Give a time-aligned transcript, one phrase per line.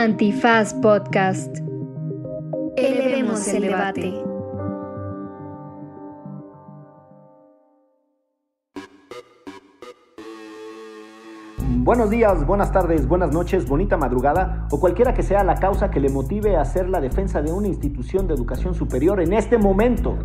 [0.00, 1.58] Antifaz Podcast.
[2.74, 4.14] Elevemos el debate.
[11.82, 16.00] Buenos días, buenas tardes, buenas noches, bonita madrugada o cualquiera que sea la causa que
[16.00, 20.16] le motive a hacer la defensa de una institución de educación superior en este momento.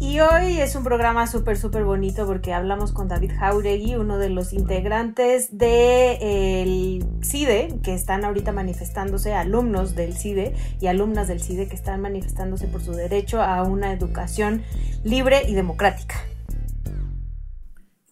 [0.00, 4.30] Y hoy es un programa súper, súper bonito porque hablamos con David Jauregui, uno de
[4.30, 11.68] los integrantes del CIDE, que están ahorita manifestándose, alumnos del CIDE y alumnas del CIDE
[11.68, 14.62] que están manifestándose por su derecho a una educación
[15.04, 16.16] libre y democrática.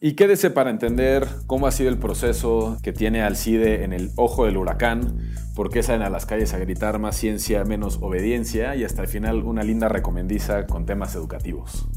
[0.01, 4.13] Y quédese para entender cómo ha sido el proceso que tiene al CIDE en el
[4.15, 5.19] ojo del huracán,
[5.57, 9.09] por qué salen a las calles a gritar más ciencia, menos obediencia y hasta el
[9.09, 11.89] final una linda recomendiza con temas educativos.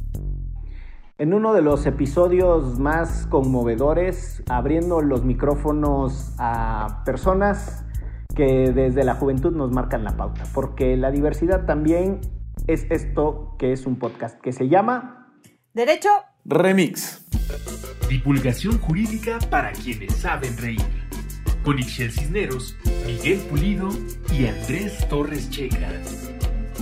[1.19, 7.85] En uno de los episodios más conmovedores, abriendo los micrófonos a personas
[8.35, 12.19] que desde la juventud nos marcan la pauta, porque la diversidad también
[12.65, 15.37] es esto que es un podcast que se llama
[15.75, 16.09] Derecho
[16.45, 17.23] Remix.
[18.09, 20.81] Divulgación jurídica para quienes saben reír.
[21.63, 22.75] Con Ixel Cisneros,
[23.05, 23.89] Miguel Pulido
[24.33, 25.89] y Andrés Torres Checa.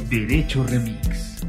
[0.09, 1.45] Derecho Remix.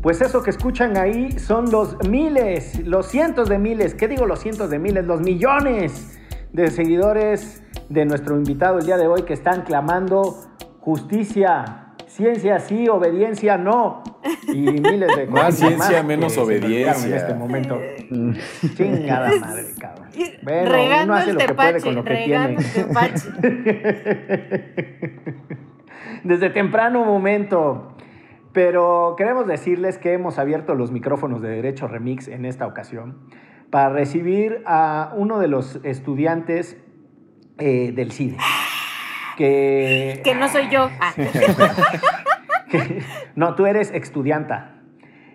[0.00, 4.40] Pues eso que escuchan ahí son los miles, los cientos de miles, ¿qué digo los
[4.40, 5.04] cientos de miles?
[5.04, 6.18] Los millones
[6.54, 10.36] de seguidores de nuestro invitado el día de hoy que están clamando
[10.80, 14.02] justicia, ciencia sí, obediencia no.
[14.48, 17.08] Y miles de Más ciencia, menos obediencia.
[17.08, 17.80] En este momento.
[18.74, 20.08] Chingada madre, cabrón.
[20.42, 22.56] Bueno, regando uno hace el lo que puede con lo que tiene.
[26.24, 27.92] Desde temprano momento.
[28.52, 33.18] Pero queremos decirles que hemos abierto los micrófonos de Derecho Remix en esta ocasión
[33.70, 36.78] para recibir a uno de los estudiantes
[37.58, 38.38] eh, del CIDE.
[39.36, 40.88] Que, Que no soy yo.
[41.00, 41.12] Ah.
[43.36, 44.82] no, tú eres estudianta.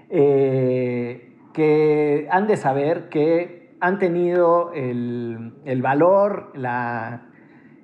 [0.09, 7.27] Eh, que han de saber que han tenido el, el valor, la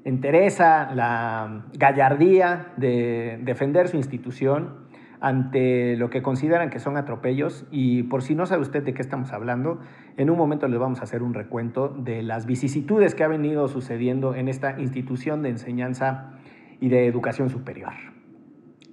[0.03, 4.87] entereza, la gallardía de defender su institución
[5.19, 7.65] ante lo que consideran que son atropellos.
[7.71, 9.79] Y por si no sabe usted de qué estamos hablando,
[10.17, 13.67] en un momento les vamos a hacer un recuento de las vicisitudes que ha venido
[13.67, 16.33] sucediendo en esta institución de enseñanza
[16.79, 18.16] y de educación superior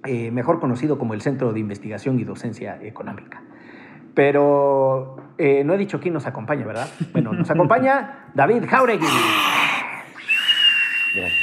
[0.07, 3.41] eh, mejor conocido como el Centro de Investigación y Docencia Económica.
[4.13, 6.87] Pero eh, no he dicho quién nos acompaña, ¿verdad?
[7.11, 9.05] Bueno, nos acompaña David Jauregui.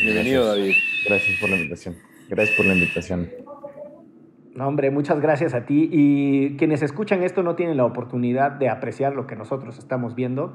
[0.03, 0.75] Bienvenido, David.
[1.07, 1.97] Gracias por la invitación.
[2.29, 3.29] Gracias por la invitación.
[4.55, 5.89] No, hombre, muchas gracias a ti.
[5.91, 10.55] Y quienes escuchan esto no tienen la oportunidad de apreciar lo que nosotros estamos viendo,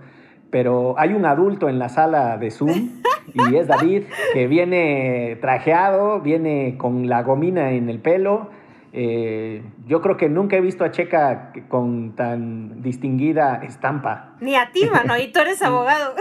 [0.49, 3.01] pero hay un adulto en la sala de Zoom
[3.33, 4.03] y es David,
[4.33, 8.49] que viene trajeado, viene con la gomina en el pelo.
[8.93, 14.35] Eh, yo creo que nunca he visto a Checa con tan distinguida estampa.
[14.39, 16.15] Ni a ti, mano, y tú eres abogado.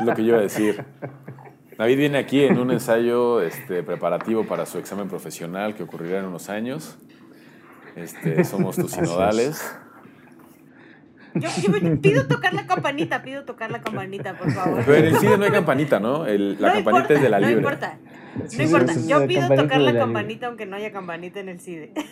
[0.00, 0.84] Es lo que yo iba a decir.
[1.78, 6.26] David viene aquí en un ensayo este, preparativo para su examen profesional que ocurrirá en
[6.26, 6.98] unos años.
[7.96, 9.74] Este, somos tus sinodales.
[11.34, 14.82] Yo, yo pido tocar la campanita, pido tocar la campanita, por favor.
[14.84, 16.26] Pero en el cine no hay campanita, ¿no?
[16.26, 17.62] El- la No campanita importa, es de la no libre.
[17.62, 17.98] importa.
[18.56, 18.92] No importa.
[18.94, 21.92] sí, sí, Yo pido tocar la la campanita aunque no haya campanita en el CIDE.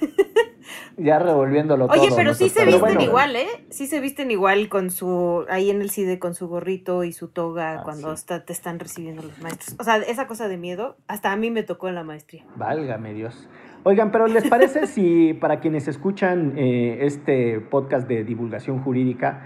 [0.96, 2.00] Ya revolviéndolo todo.
[2.00, 3.48] Oye, pero sí se visten bueno, igual, ¿eh?
[3.70, 7.28] Sí se visten igual con su, ahí en el CIDE con su gorrito y su
[7.28, 8.20] toga Ah, cuando sí.
[8.20, 9.74] está- te están recibiendo los maestros.
[9.80, 12.44] O sea, esa cosa de miedo, hasta a mí me tocó en la maestría.
[12.56, 13.48] Válgame Dios.
[13.82, 19.40] Oigan, pero ¿les parece si para quienes escuchan eh, este podcast de divulgación jurídica,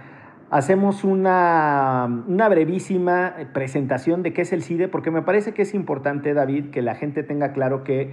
[0.51, 4.89] hacemos una, una brevísima presentación de qué es el CIDE?
[4.89, 8.13] Porque me parece que es importante, David, que la gente tenga claro que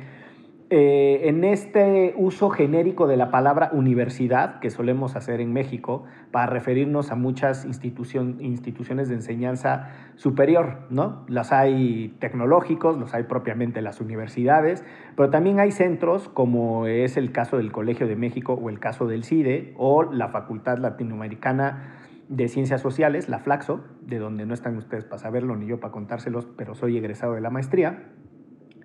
[0.74, 6.46] eh, en este uso genérico de la palabra universidad que solemos hacer en México para
[6.46, 11.25] referirnos a muchas instituciones de enseñanza superior, ¿no?
[11.28, 14.86] Las hay tecnológicos, los hay propiamente las universidades,
[15.18, 19.07] pero también hay centros como es el caso del Colegio de México o el caso
[19.07, 21.98] del CIDE o la Facultad Latinoamericana
[22.30, 25.92] de Ciencias Sociales, la Flaxo, de donde no están ustedes para saberlo ni yo para
[25.92, 28.06] contárselos, pero soy egresado de la maestría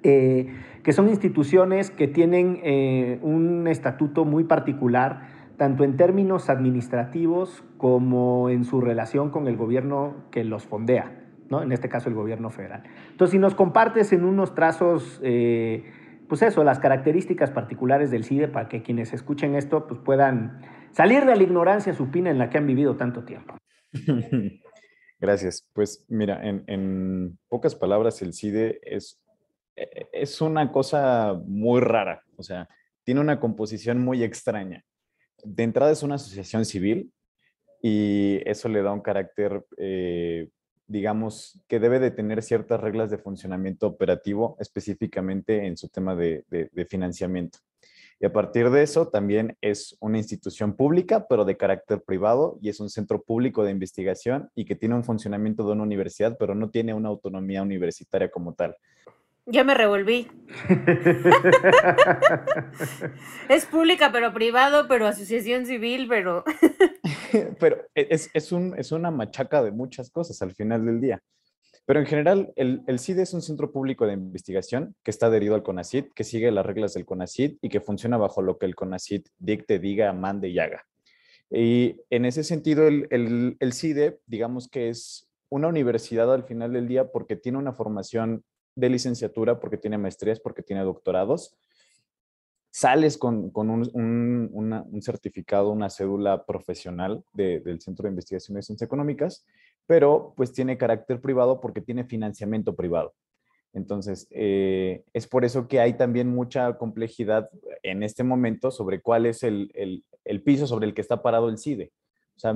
[0.03, 7.65] eh, que son instituciones que tienen eh, un estatuto muy particular, tanto en términos administrativos
[7.77, 11.63] como en su relación con el gobierno que los fondea, ¿no?
[11.63, 12.83] en este caso el gobierno federal.
[13.11, 15.85] Entonces, si nos compartes en unos trazos, eh,
[16.29, 20.61] pues eso, las características particulares del CIDE para que quienes escuchen esto pues puedan
[20.93, 23.57] salir de la ignorancia supina en la que han vivido tanto tiempo.
[25.21, 25.67] Gracias.
[25.73, 29.21] Pues mira, en, pocas palabras, el CIDE es,
[29.77, 32.69] es una cosa muy rara, o sea,
[33.05, 34.85] tiene una composición muy extraña.
[35.45, 37.13] De entrada es una asociación civil
[37.83, 40.49] y eso le da un carácter, eh,
[40.87, 46.45] digamos, que debe de tener ciertas reglas de funcionamiento operativo, específicamente en su tema de
[46.89, 47.59] financiamiento.
[48.19, 52.71] Y a partir de eso también es una institución pública, pero de carácter privado, y
[52.71, 56.55] es un centro público de investigación y que tiene un funcionamiento de una universidad, pero
[56.55, 58.75] no tiene una autonomía universitaria como tal.
[59.49, 60.27] Ya me revolví.
[63.49, 66.43] es pública, pero privado, pero asociación civil, pero...
[67.61, 71.23] pero es, es, un, es una machaca de muchas cosas al final del día.
[71.85, 75.55] Pero en general, el, el CIDE es un centro público de investigación que está adherido
[75.55, 78.75] al CONACID, que sigue las reglas del CONACID y que funciona bajo lo que el
[78.75, 80.85] CONACID dicte, diga, mande y haga.
[81.49, 86.73] Y en ese sentido, el, el, el CIDE, digamos que es una universidad al final
[86.73, 88.43] del día porque tiene una formación
[88.77, 91.57] de licenciatura, porque tiene maestrías, porque tiene doctorados.
[92.71, 93.91] Sales con, con un,
[94.53, 99.45] un, certificado, una cédula profesional del Centro de Investigaciones de Ciencias Económicas
[99.87, 103.15] pero pues tiene carácter privado porque tiene financiamiento privado.
[103.73, 107.51] Entonces, eh, es por eso que hay también mucha complejidad
[107.83, 109.71] en este momento sobre cuál es el,
[110.25, 111.93] el, piso sobre el que está parado el CIDE.
[112.37, 112.55] O sea,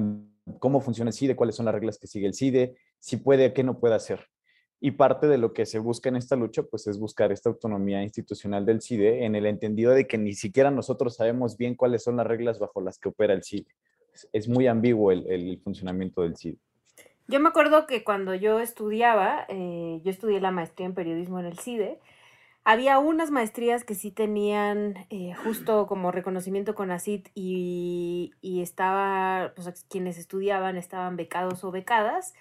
[0.58, 3.62] cómo funciona el CIDE, cuáles son las reglas que sigue el CIDE, si puede, qué
[3.62, 4.26] no puede hacer.
[4.80, 8.02] Y parte de lo que se busca en esta lucha, pues es buscar esta autonomía
[8.02, 12.16] institucional del CIDE en el entendido de que ni siquiera nosotros sabemos bien cuáles son
[12.16, 13.68] las reglas bajo las que opera el CIDE.
[14.32, 16.58] Es muy ambiguo el, el funcionamiento del CIDE.
[17.28, 21.46] Yo me acuerdo que cuando yo estudiaba, eh, yo estudié la maestría en periodismo en
[21.46, 22.00] el CIDE,
[22.64, 29.52] había unas maestrías que sí tenían eh, justo como reconocimiento con ACID y, y estaba,
[29.54, 32.34] pues quienes estudiaban estaban becados o becadas.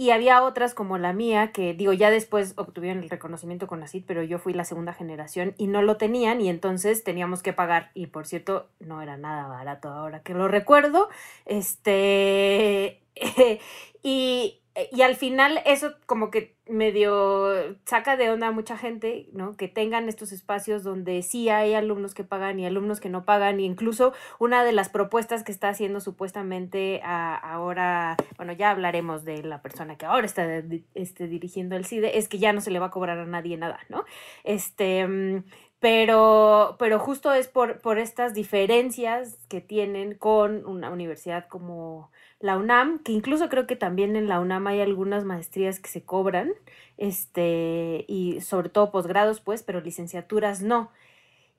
[0.00, 4.04] Y había otras como la mía, que digo, ya después obtuvieron el reconocimiento con ACID,
[4.06, 7.90] pero yo fui la segunda generación y no lo tenían y entonces teníamos que pagar.
[7.94, 11.08] Y por cierto, no era nada barato ahora que lo recuerdo.
[11.46, 13.02] Este,
[14.04, 14.60] y,
[14.92, 19.56] y, al final eso como que medio saca de onda a mucha gente, ¿no?
[19.56, 23.60] Que tengan estos espacios donde sí hay alumnos que pagan y alumnos que no pagan.
[23.60, 29.42] Y incluso una de las propuestas que está haciendo supuestamente ahora, bueno, ya hablaremos de
[29.42, 30.62] la persona que ahora está
[30.94, 33.56] este, dirigiendo el CIDE, es que ya no se le va a cobrar a nadie
[33.56, 34.04] nada, ¿no?
[34.44, 35.44] Este, mm,
[35.80, 42.56] pero, pero justo es por, por estas diferencias que tienen con una universidad como la
[42.56, 46.52] UNAM, que incluso creo que también en la UNAM hay algunas maestrías que se cobran,
[46.96, 50.90] este, y sobre todo posgrados, pues, pero licenciaturas no.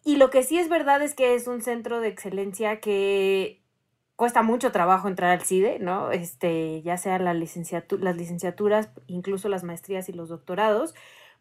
[0.03, 3.61] Y lo que sí es verdad es que es un centro de excelencia que
[4.15, 6.11] cuesta mucho trabajo entrar al CIDE, ¿no?
[6.11, 10.95] Este, ya sea la las licenciaturas, incluso las maestrías y los doctorados,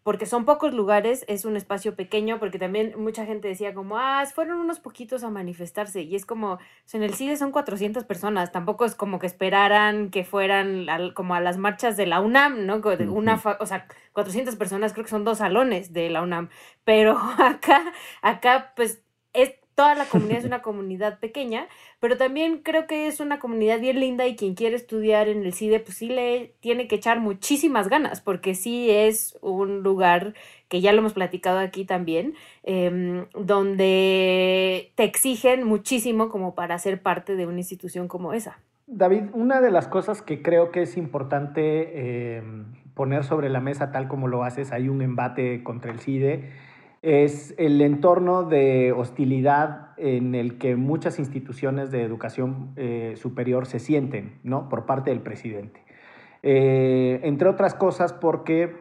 [0.09, 4.25] porque son pocos lugares, es un espacio pequeño, porque también mucha gente decía como, ah,
[4.35, 6.59] fueron unos poquitos a manifestarse, y es como,
[6.95, 11.41] en el CIDE son 400 personas, tampoco es como que esperaran que fueran como a
[11.41, 12.81] las marchas de la UNAM, ¿no?
[13.13, 16.49] Una, o sea, 400 personas creo que son dos salones de la UNAM,
[16.85, 19.03] pero acá, acá pues
[19.35, 21.69] es toda la comunidad es una comunidad pequeña,
[22.01, 25.55] pero también creo que es una comunidad bien linda y quien quiere estudiar en el
[25.55, 30.35] CIDE, pues sí le tiene que echar muchísimas ganas, porque sí es un lugar
[30.67, 37.01] que ya lo hemos platicado aquí también, em, donde te exigen muchísimo como para ser
[37.01, 38.59] parte de una institución como esa.
[38.89, 42.65] David, una de las cosas que creo que es importante em,
[42.95, 46.68] poner sobre la mesa, tal como lo haces, hay un embate contra el CIDE
[47.03, 53.79] es el entorno de hostilidad en el que muchas instituciones de educación eh, superior se
[53.79, 54.69] sienten, ¿no?
[54.69, 55.81] Por parte del presidente.
[56.43, 58.77] Eh, entre otras cosas porque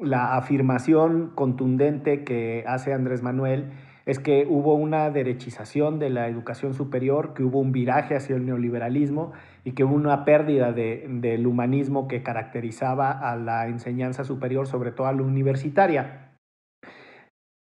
[0.00, 3.72] la afirmación contundente que hace Andrés Manuel
[4.06, 8.46] es que hubo una derechización de la educación superior, que hubo un viraje hacia el
[8.46, 9.32] neoliberalismo
[9.64, 15.08] y que hubo una pérdida del humanismo que caracterizaba a la enseñanza superior, sobre todo
[15.08, 16.27] a la universitaria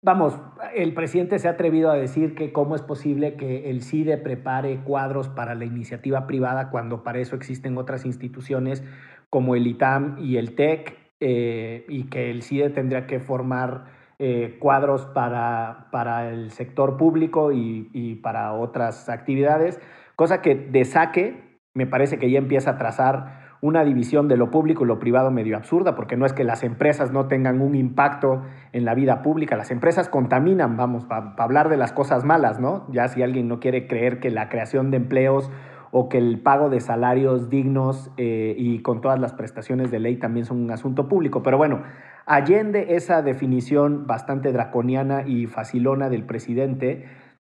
[0.06, 0.38] vamos,
[0.76, 4.78] el presidente se ha atrevido a decir que cómo es posible que el CIDE prepare
[4.84, 8.84] cuadros para la iniciativa privada cuando para eso existen otras instituciones
[9.30, 13.86] como el ITAM y el TEC eh, y que el CIDE tendría que formar
[14.20, 19.80] eh, cuadros para, para, el sector público y, y para otras actividades,
[20.14, 24.50] cosa que de saque me parece que ya empieza a trazar una división de lo
[24.50, 27.74] público y lo privado medio absurda, porque no es que las empresas no tengan un
[27.74, 32.60] impacto en la vida pública, las empresas contaminan, vamos, para hablar de las cosas malas,
[32.60, 32.86] ¿no?
[32.90, 35.50] Ya si alguien no quiere creer que la creación de empleos
[35.90, 40.16] o que el pago de salarios dignos eh, y con todas las prestaciones de ley
[40.16, 41.42] también son un asunto público.
[41.42, 41.82] Pero bueno,
[42.26, 47.06] allende esa definición bastante draconiana y facilona del presidente,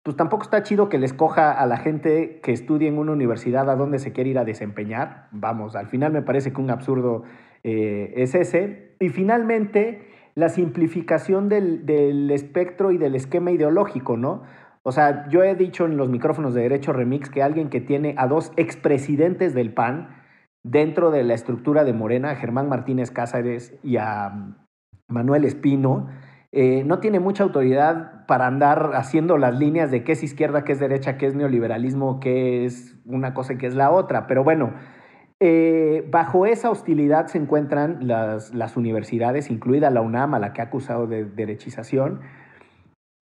[0.09, 3.69] pues tampoco está chido que le escoja a la gente que estudie en una universidad
[3.69, 5.29] a dónde se quiere ir a desempeñar.
[5.33, 7.25] Vamos, al final me parece que un absurdo
[7.62, 8.97] eh, es ese.
[9.00, 14.45] Y finalmente, la simplificación del, del espectro y del esquema ideológico, ¿no?
[14.83, 18.15] O sea, yo he dicho en los micrófonos de Derecho Remix que alguien que tiene
[18.17, 20.09] a dos expresidentes del PAN
[20.65, 24.57] dentro de la estructura de Morena, a Germán Martínez Cázares y a
[25.07, 26.09] Manuel Espino,
[26.50, 30.73] eh, no tiene mucha autoridad para andar haciendo las líneas de qué es izquierda, qué
[30.73, 34.27] es derecha, qué es neoliberalismo, qué es una cosa y qué es la otra.
[34.27, 34.75] Pero bueno,
[35.41, 40.65] eh, bajo esa hostilidad se encuentran las, universidades, incluida la UNAM, a la que ha
[40.65, 42.21] acusado de derechización,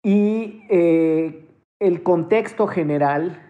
[0.01, 1.49] y eh,
[1.81, 3.41] el contexto general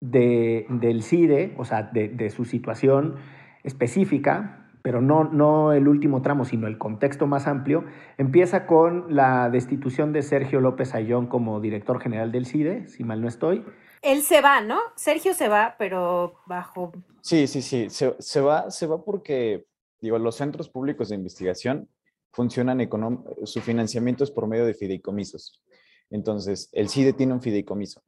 [0.00, 3.16] de, del CIDE, o sea, de, su situación
[3.64, 7.84] específica, pero no, no el último tramo, sino el contexto más amplio,
[8.18, 13.22] empieza con la destitución de Sergio López Ayón como director general del CIDE, si mal
[13.22, 13.64] no estoy.
[14.02, 14.78] Él se va, ¿no?
[14.96, 16.92] Sergio se va, pero bajo...
[17.20, 19.66] Sí, sí, sí, se, se va, se va porque,
[20.00, 21.88] digo, los centros públicos de investigación
[22.32, 22.88] funcionan,
[23.44, 25.62] su financiamiento es por medio de fideicomisos.
[26.10, 28.02] Entonces, el CIDE tiene un fideicomiso.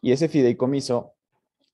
[0.00, 1.14] Y ese fideicomiso,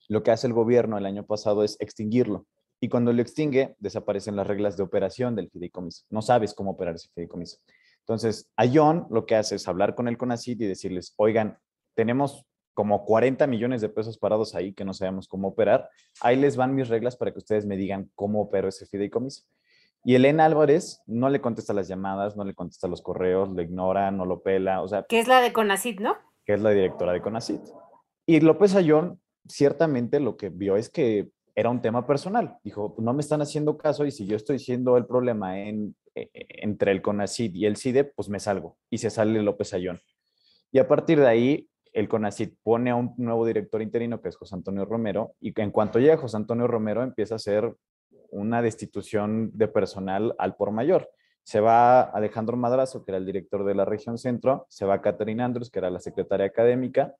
[0.09, 2.47] lo que hace el gobierno el año pasado es extinguirlo.
[2.81, 6.05] Y cuando lo extingue, desaparecen las reglas de operación del fideicomiso.
[6.09, 7.59] No sabes cómo operar ese fideicomiso.
[8.01, 11.59] Entonces, Ayón lo que hace es hablar con el CONACID y decirles, oigan,
[11.95, 15.91] tenemos como 40 millones de pesos parados ahí que no sabemos cómo operar.
[16.23, 19.43] Ahí les van mis reglas para que ustedes me digan cómo opero ese fideicomiso.
[20.03, 24.11] Y Elena Álvarez no le contesta las llamadas, no le contesta los correos, lo ignora,
[24.11, 25.05] no lo pela, o sea...
[25.07, 26.17] Que es la de CONACIT, ¿no?
[26.47, 27.61] Que es la directora de CONACIT.
[28.25, 31.29] Y López Ayón ciertamente lo que vio es que
[31.61, 32.57] era un tema personal.
[32.65, 36.31] Dijo, no me están haciendo caso y si yo estoy siendo el problema en, e,
[36.33, 38.79] e, entre el CONACIT y el CIDE, pues me salgo.
[38.89, 40.01] Y se sale López Ayón.
[40.73, 44.37] Y a partir de ahí, el CONACIT pone a un nuevo director interino, que es
[44.37, 47.75] José Antonio Romero, y en cuanto llega José Antonio Romero, empieza a hacer
[48.31, 51.11] una destitución de personal al por mayor.
[51.43, 55.43] Se va Alejandro Madrazo, que era el director de la región centro, se va Catherine
[55.43, 57.15] Andrews, que era la secretaria académica,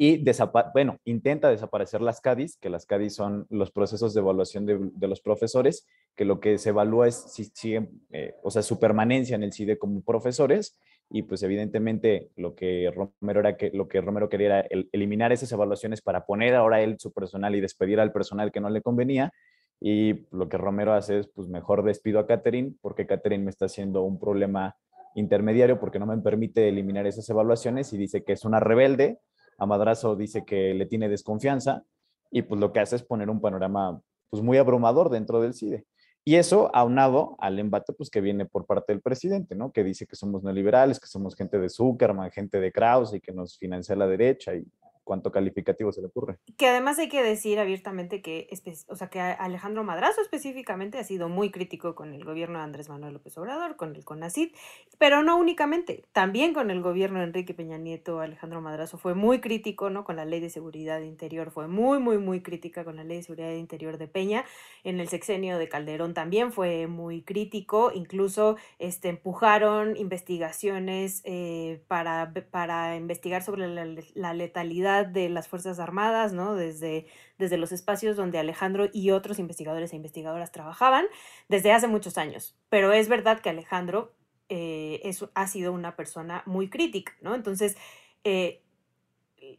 [0.00, 0.24] y
[0.72, 5.20] bueno, intenta desaparecer las CADIs, que las CADIs son los procesos de evaluación de, los
[5.20, 9.42] profesores, que lo que se evalúa es si siguen, eh, o sea, su permanencia en
[9.42, 10.78] el CIDE como profesores,
[11.10, 15.50] y pues evidentemente lo que Romero, era que, lo que Romero quería era eliminar esas
[15.50, 19.32] evaluaciones para poner ahora él su personal y despedir al personal que no le convenía,
[19.80, 23.66] y lo que Romero hace es, pues mejor despido a Catherine porque Catherine me está
[23.66, 24.76] haciendo un problema
[25.16, 29.18] intermediario porque no me permite eliminar esas evaluaciones y dice que es una rebelde.
[29.58, 31.82] A Madrazo dice que le tiene desconfianza
[32.30, 34.00] y pues lo que hace es poner un panorama
[34.30, 35.84] pues muy abrumador dentro del CIDE.
[36.24, 39.72] Y eso aunado al embate pues que viene por parte del presidente, ¿no?
[39.72, 43.32] Que dice que somos neoliberales, que somos gente de Zuckerman, gente de Krause y que
[43.32, 44.66] nos financia la derecha y
[45.08, 46.36] cuánto calificativo se le ocurre.
[46.58, 48.46] Que además hay que decir abiertamente que,
[48.88, 52.90] o sea, que Alejandro Madrazo específicamente ha sido muy crítico con el gobierno de Andrés
[52.90, 54.50] Manuel López Obrador, con el CONACID,
[54.98, 59.40] pero no únicamente, también con el gobierno de Enrique Peña Nieto, Alejandro Madrazo fue muy
[59.40, 60.04] crítico, ¿no?
[60.04, 63.22] Con la ley de seguridad interior, fue muy, muy, muy crítica con la ley de
[63.22, 64.44] seguridad interior de Peña.
[64.84, 72.34] En el sexenio de Calderón también fue muy crítico, incluso este, empujaron investigaciones eh, para,
[72.50, 73.68] para investigar sobre
[74.14, 76.54] la letalidad de las Fuerzas Armadas, ¿no?
[76.54, 77.06] Desde,
[77.38, 81.06] desde los espacios donde Alejandro y otros investigadores e investigadoras trabajaban
[81.48, 82.56] desde hace muchos años.
[82.68, 84.12] Pero es verdad que Alejandro
[84.48, 87.34] eh, es, ha sido una persona muy crítica, ¿no?
[87.34, 87.76] Entonces,
[88.24, 88.62] eh,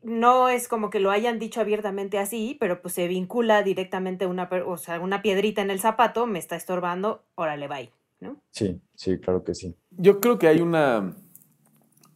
[0.01, 4.49] no es como que lo hayan dicho abiertamente así, pero pues se vincula directamente una,
[4.65, 8.41] o sea, una piedrita en el zapato, me está estorbando, órale, bye, ¿no?
[8.51, 9.75] Sí, sí, claro que sí.
[9.91, 11.15] Yo creo que hay una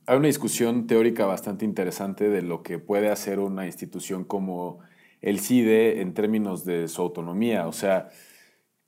[0.05, 4.79] hay una discusión teórica bastante interesante de lo que puede hacer una institución como
[5.21, 7.67] el CIDE en términos de su autonomía.
[7.67, 8.09] O sea,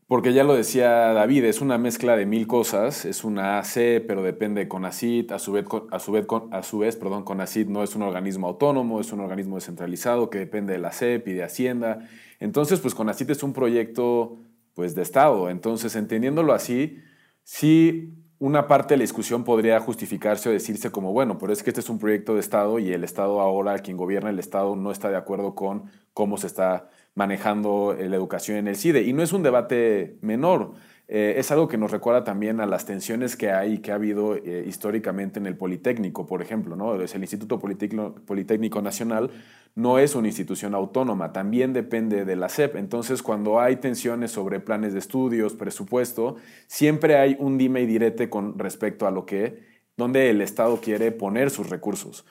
[0.08, 4.22] porque ya lo decía David, es una mezcla de mil cosas, es una AC, pero
[4.22, 7.82] depende de CONACIT, a su vez, a su vez, a su vez perdón, CONACIT no
[7.82, 11.44] es un organismo autónomo, es un organismo descentralizado que depende de la CEP y de
[11.44, 12.08] Hacienda.
[12.40, 14.38] Entonces, pues CONACIT es un proyecto
[14.76, 15.50] pues, de Estado.
[15.50, 17.00] Entonces, entendiéndolo así,
[17.44, 21.70] sí una parte de la discusión podría justificarse o decirse como, bueno, pero es que
[21.70, 24.92] este es un proyecto de Estado y el Estado ahora, quien gobierna el Estado, no
[24.92, 29.04] está de acuerdo con cómo se está manejando la educación en el CIDE.
[29.04, 30.74] Y no es un debate menor.
[31.08, 34.36] Eh, es algo que nos recuerda también a las tensiones que hay que ha habido
[34.36, 36.76] eh, históricamente en el Politécnico, por ejemplo.
[36.76, 36.96] ¿no?
[36.96, 39.30] el Instituto Politécnico, Politécnico Nacional
[39.76, 42.78] no es una institución autónoma, también depende de la SEP.
[42.78, 48.30] Entonces, cuando hay tensiones sobre planes de estudios, presupuesto, siempre hay un dime y direte
[48.30, 52.26] con respecto a lo que, donde el Estado quiere poner sus recursos.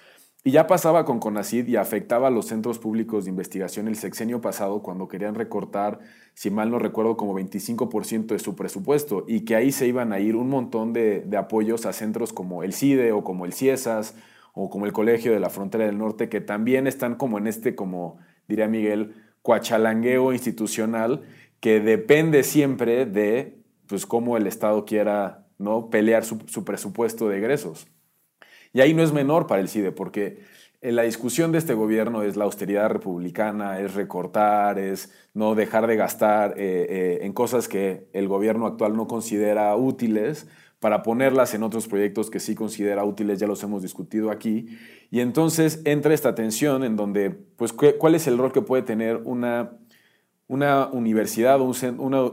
[0.47, 4.43] Y ya pasaba con CONACID y afectaba a los centros públicos de investigación el sexenio
[4.43, 6.01] pasado cuando querían recortar,
[6.35, 10.21] si mal no recuerdo, como 25% de su presupuesto y que ahí se iban a
[10.21, 14.17] ir un montón de, apoyos a centros como el CIDE o como el CIESAS
[14.53, 17.75] o como el Colegio de la Frontera del Norte que también están como en este,
[17.75, 21.23] como diría Miguel, cuachalangueo institucional
[21.61, 25.89] que depende siempre de pues, cómo el Estado quiera ¿no?
[25.89, 27.87] pelear su, su presupuesto de egresos.
[28.75, 30.41] Y ahí no es menor para el CIDE, porque
[30.83, 35.97] la discusión de este gobierno es la austeridad republicana, es recortar, es no dejar de
[35.97, 40.47] gastar eh, eh, en cosas que el gobierno actual no considera útiles
[40.81, 44.77] para ponerlas en otros proyectos que sí considera útiles, ya los hemos discutido aquí.
[45.11, 49.23] Y entonces entra esta tensión en donde, pues, ¿cuál es el rol que puede tener
[49.25, 49.71] una,
[50.47, 51.73] una universidad o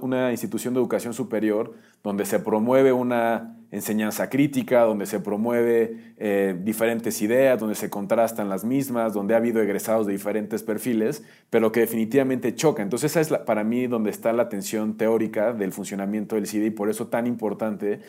[0.01, 6.59] una, institución de educación superior donde se promueve una enseñanza crítica, donde se promueve eh,
[6.61, 11.71] diferentes ideas, donde se contrastan las mismas, donde ha habido egresados de diferentes perfiles, pero
[11.71, 12.83] que definitivamente choca.
[12.83, 16.71] Entonces esa es para mí donde está la tensión teórica del funcionamiento del CIDE y
[16.71, 18.01] por eso tan importante,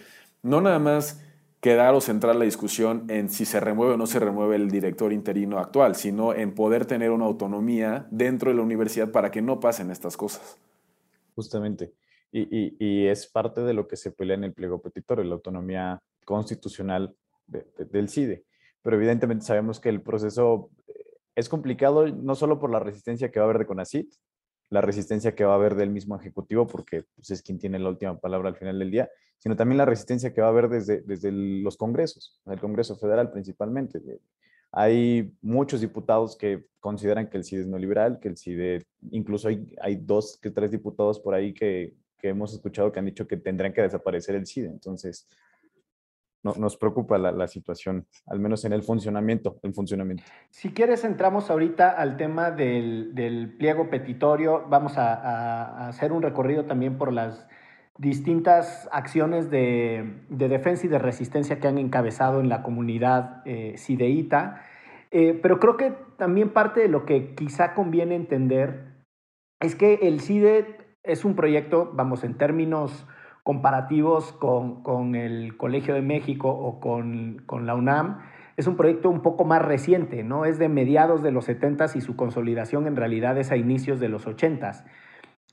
[0.43, 1.21] no nada más
[1.63, 5.13] quedar o centrar la discusión en si se remueve o no se remueve el director
[5.13, 9.61] interino actual, sino en poder tener una autonomía dentro de la universidad para que no
[9.61, 10.59] pasen estas cosas.
[11.37, 11.93] Justamente.
[12.33, 17.15] Y, es parte de lo que se pelea en el pliego petitorio, la autonomía constitucional
[17.47, 18.45] del CIDE.
[18.83, 21.05] Pero evidentemente sabemos que el proceso eh,
[21.37, 24.13] es complicado no solo por la resistencia que va a haber de CONACIT,
[24.71, 27.91] la resistencia que va a haber del mismo Ejecutivo, porque pues, es quien tiene la
[27.91, 29.09] última palabra al final del día,
[29.43, 33.31] sino también la resistencia que va a haber desde, desde los congresos, el Congreso Federal
[33.31, 34.01] principalmente.
[34.71, 39.49] Hay muchos diputados que consideran que el CIDE es no liberal, que el CIDE, incluso
[39.49, 43.27] hay, hay dos que tres diputados por ahí que que hemos escuchado que han dicho
[43.27, 44.71] que tendrán que desaparecer el SIDA.
[44.71, 45.29] Entonces,
[46.45, 50.25] no, nos preocupa la, situación, al menos en el funcionamiento, el funcionamiento.
[50.51, 54.67] Si quieres, entramos ahorita al tema del, pliego petitorio.
[54.69, 57.47] Vamos a, hacer un recorrido también por las
[57.99, 63.77] distintas acciones de, defensa y de resistencia que han encabezado en la comunidad eh.
[65.15, 69.05] Eh, pero creo que también parte de lo que quizá conviene entender
[69.61, 73.07] es que el CIDE es un proyecto, vamos, en términos
[73.43, 78.21] comparativos con, el Colegio de México o con, la UNAM,
[78.57, 80.45] es un proyecto un poco más reciente, ¿no?
[80.45, 84.09] Es de mediados de los 70s y su consolidación en realidad es a inicios de
[84.09, 84.85] los 80s.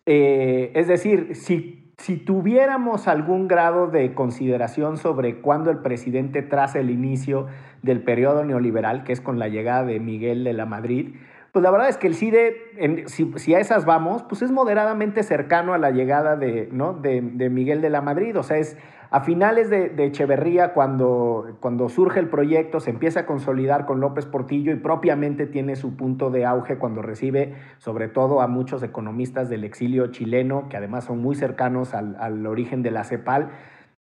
[0.05, 6.79] Eh, es decir, si, si tuviéramos algún grado de consideración sobre cuándo el presidente traza
[6.79, 7.47] el inicio
[7.81, 11.15] del periodo neoliberal, que es con la llegada de Miguel de la Madrid,
[11.51, 15.73] pues la verdad es que el CIDE, si, a esas vamos, pues es moderadamente cercano
[15.73, 16.93] a la llegada de, ¿no?
[16.93, 18.37] de, Miguel de la Madrid.
[18.37, 18.77] O sea, es
[19.09, 24.27] a finales de, Echeverría cuando, cuando surge el proyecto, se empieza a consolidar con López
[24.27, 29.49] Portillo y propiamente tiene su punto de auge cuando recibe sobre todo a muchos economistas
[29.49, 33.49] del exilio chileno, que además son muy cercanos al, al origen de la CEPAL,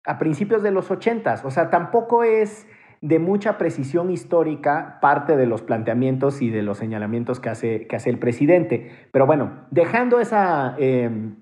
[0.04, 1.46] a principios de los ochentas.
[1.46, 2.68] O sea, tampoco es
[3.02, 7.96] de mucha precisión histórica parte de los planteamientos y de los señalamientos que hace, que
[7.96, 8.92] hace el presidente.
[9.12, 11.36] Pero bueno, dejando esa, em,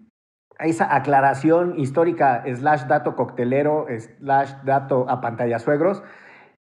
[0.59, 6.03] esa aclaración histórica slash dato coctelero slash dato a pantalla suegros,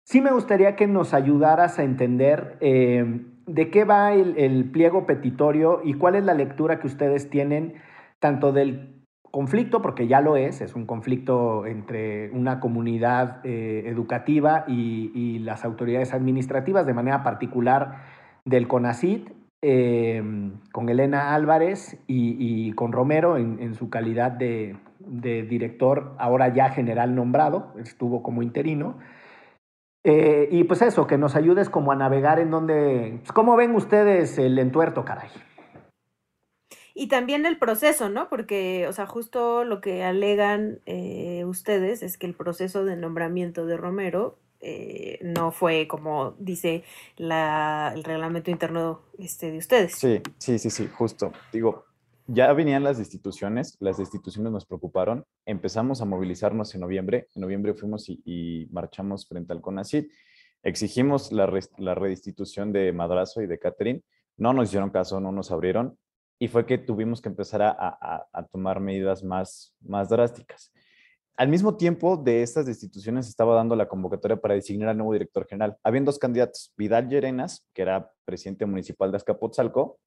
[0.03, 5.05] sí me gustaría que nos ayudaras a entender em, de qué va el, el pliego
[5.05, 7.75] petitorio y cuál es la lectura que ustedes tienen
[8.19, 8.98] tanto del
[9.31, 15.65] conflicto, porque ya lo es, es un conflicto entre una comunidad eh, educativa y, las
[15.65, 18.03] autoridades administrativas, de manera particular
[18.45, 20.21] del CONACIT, eh,
[20.71, 27.73] con Elena Álvarez y, con Romero en, su calidad de, director, ahora ya general nombrado,
[27.79, 28.97] estuvo como interino.
[30.03, 33.75] Eh, y pues eso, que nos ayudes como a navegar en donde, pues, ¿cómo ven
[33.75, 35.29] ustedes el entuerto, caray?
[36.99, 38.27] Y también el proceso, ¿no?
[38.27, 43.65] Porque, o sea, justo lo que alegan eh, ustedes es que el proceso de nombramiento
[43.65, 46.83] de Romero eh, no fue como dice
[47.15, 49.93] la, el reglamento interno este, de ustedes.
[49.93, 51.31] Sí, sí, sí, sí, justo.
[51.53, 51.85] Digo,
[52.27, 57.75] ya venían las instituciones, las instituciones nos preocuparon, empezamos a movilizarnos en noviembre, en noviembre
[57.75, 60.07] fuimos y, marchamos frente al CONACID,
[60.63, 64.01] exigimos la, la restitución de Madrazo y de Catherine,
[64.35, 65.97] no nos hicieron caso, no nos abrieron,
[66.39, 70.71] y fue que tuvimos que empezar a, tomar medidas más, drásticas.
[71.35, 75.45] Al mismo tiempo de estas destituciones estaba dando la convocatoria para designar al nuevo director
[75.45, 75.77] general.
[75.83, 79.99] Habían dos candidatos, Vidal Llerenas, que era presidente municipal de Azcapotzalco,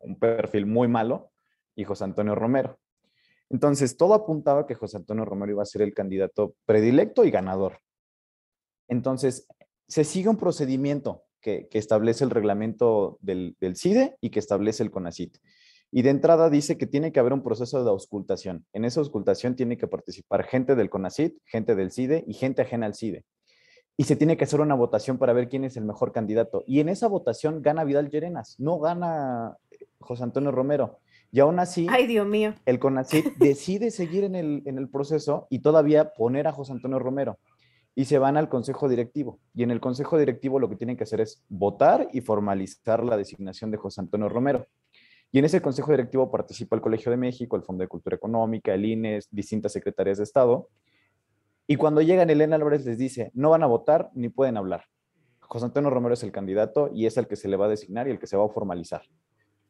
[0.00, 1.32] un perfil muy malo,
[1.74, 2.78] y José Antonio Romero.
[3.50, 7.78] Entonces, todo apuntaba que José Antonio Romero iba a ser el candidato predilecto y ganador.
[8.88, 9.46] Entonces,
[9.88, 14.82] se sigue un procedimiento que, que establece el reglamento del, del, CIDE y que establece
[14.82, 15.38] el CONACIT.
[15.94, 18.64] Y de entrada dice que tiene que haber un proceso de auscultación.
[18.72, 22.86] En esa auscultación tiene que participar gente del CONACIT, gente del CIDE y gente ajena
[22.86, 23.26] al CIDE.
[23.98, 26.64] Y se tiene que hacer una votación para ver quién es el mejor candidato.
[26.66, 29.58] Y en esa votación gana Vidal Llerenas, no gana
[30.00, 30.98] José Antonio Romero.
[31.30, 32.54] Y aún así, Ay, Dios mío.
[32.64, 37.00] el CONACYT decide seguir en el, en el proceso y todavía poner a José Antonio
[37.00, 37.38] Romero.
[37.94, 39.40] Y se van al consejo directivo.
[39.54, 43.18] Y en el consejo directivo lo que tienen que hacer es votar y formalizar la
[43.18, 44.66] designación de José Antonio Romero.
[45.32, 48.74] Y en ese consejo directivo participa el Colegio de México, el Fondo de Cultura Económica,
[48.74, 50.68] el INES, distintas secretarías de Estado.
[51.66, 54.84] Y cuando llegan, Elena Álvarez les dice, no van a votar ni pueden hablar.
[55.40, 58.08] José Antonio Romero es el candidato y es el que se le va a designar
[58.08, 59.02] y el que se va a formalizar.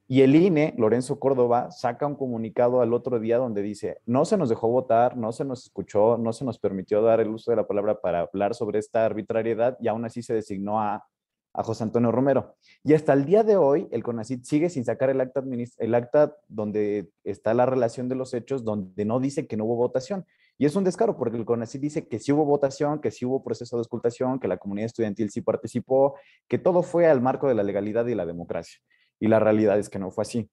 [0.08, 4.36] Y el INE, Lorenzo Córdoba, saca un comunicado al otro día donde dice, no se
[4.36, 7.56] nos dejó votar, no se nos escuchó, no se nos permitió dar el uso de
[7.56, 11.06] la palabra para hablar sobre esta arbitrariedad y aún así se designó a,
[11.54, 12.56] a José Antonio Romero.
[12.82, 15.42] Y hasta el día de hoy, el CONACIT sigue sin sacar el acta,
[15.78, 19.76] el acta donde está la relación de los hechos, donde no dice que no hubo
[19.76, 20.24] votación.
[20.58, 23.42] Y es un descaro porque el CONACYT dice que sí hubo votación, que sí hubo
[23.42, 26.16] proceso de auscultación, que la comunidad estudiantil sí participó,
[26.48, 28.80] que todo fue al marco de la legalidad y la democracia.
[29.18, 30.50] Y la realidad es que no fue así.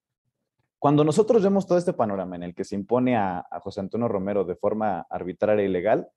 [0.80, 4.44] Cuando nosotros vemos todo este panorama en el que se impone a, José Antonio Romero
[4.44, 6.08] de forma arbitraria e ilegal,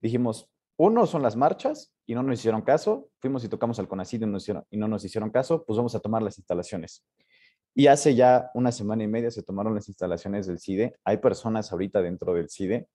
[0.00, 0.48] dijimos,
[0.84, 3.86] uno son las marchas y no nos hicieron caso, fuimos y tocamos al
[4.36, 7.04] hicieron, y no nos hicieron caso, pues vamos a tomar las instalaciones.
[7.72, 10.96] Y hace ya una semana y media se tomaron las instalaciones del CIDE.
[11.04, 12.88] Hay personas ahorita dentro del CIDE.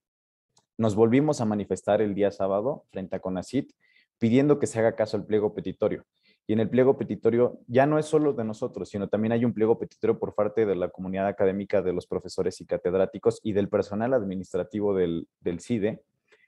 [0.77, 3.71] Nos volvimos a manifestar el día sábado frente a CONACIT
[4.19, 6.03] pidiendo que se haga caso al pliego petitorio.
[6.45, 9.53] Y en el pliego petitorio ya no es solo de nosotros, sino también hay un
[9.53, 13.69] pliego petitorio por parte de la comunidad académica, de los profesores y catedráticos y del
[13.69, 16.01] personal administrativo del, del CIDE,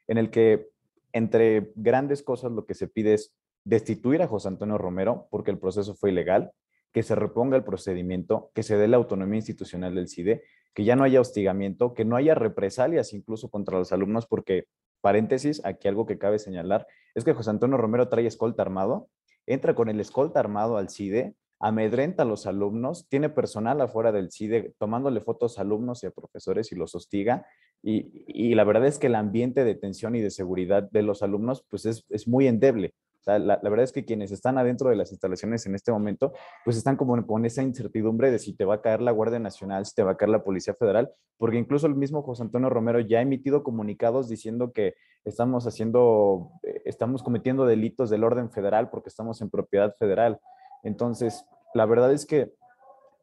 [0.08, 0.67] en el que
[1.13, 5.60] entre grandes cosas lo que se pide es destituir a José Antonio Romero porque el
[5.60, 6.52] proceso fue ilegal,
[6.91, 10.43] que se reponga el procedimiento, que se dé la autonomía institucional del CIDE,
[10.74, 14.65] que ya no haya hostigamiento, que no haya represalias incluso contra los alumnos, porque,
[15.02, 19.10] paréntesis, aquí algo que cabe señalar, es que José Antonio Romero trae escolta armado,
[19.45, 24.32] entra con el escolta armado al CIDE, amedrenta a los alumnos, tiene personal afuera del
[24.32, 27.45] CIDE tomándole fotos a alumnos y a profesores y los hostiga.
[27.82, 31.65] Y, la verdad es que el ambiente de tensión y de seguridad de los alumnos
[31.70, 32.94] pues es, es muy endeble.
[33.26, 36.34] La, la, verdad es que quienes están adentro de las instalaciones en este momento,
[36.65, 39.86] pues están como con esa incertidumbre de si te va a caer la Guardia Nacional,
[39.86, 43.00] si te va a caer la Policía Federal, porque incluso el mismo José Antonio Romero
[43.00, 48.89] ya ha emitido comunicados diciendo que estamos haciendo, eh, estamos cometiendo delitos del orden federal
[48.89, 50.39] porque estamos en propiedad federal.
[50.84, 52.52] Entonces, la verdad es que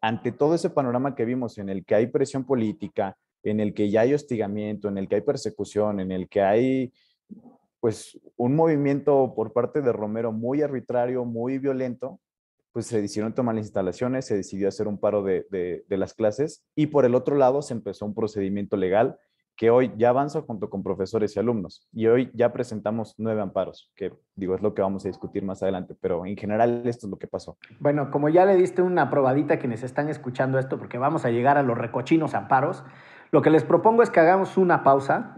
[0.01, 3.17] ante todo ese panorama que vimos en el que hay presión política,
[3.51, 6.93] en el que ya hay hostigamiento, en el que hay persecución, en el que hay
[7.79, 12.19] pues un movimiento por parte de Romero muy arbitrario, muy violento,
[12.73, 16.13] pues se decidieron tomar las instalaciones, se decidió hacer un paro de, de, de, las
[16.13, 19.17] clases y por el otro lado se empezó un procedimiento legal
[19.57, 23.91] que hoy ya avanza junto con profesores y alumnos y hoy ya presentamos nueve amparos,
[23.97, 27.11] que digo es lo que vamos a discutir más adelante, pero en general esto es
[27.11, 27.57] lo que pasó.
[27.81, 31.31] Bueno, como ya le diste una probadita a quienes están escuchando esto, porque vamos a
[31.31, 32.85] llegar a los recochinos amparos,
[33.37, 35.37] lo que les propongo es que hagamos una pausa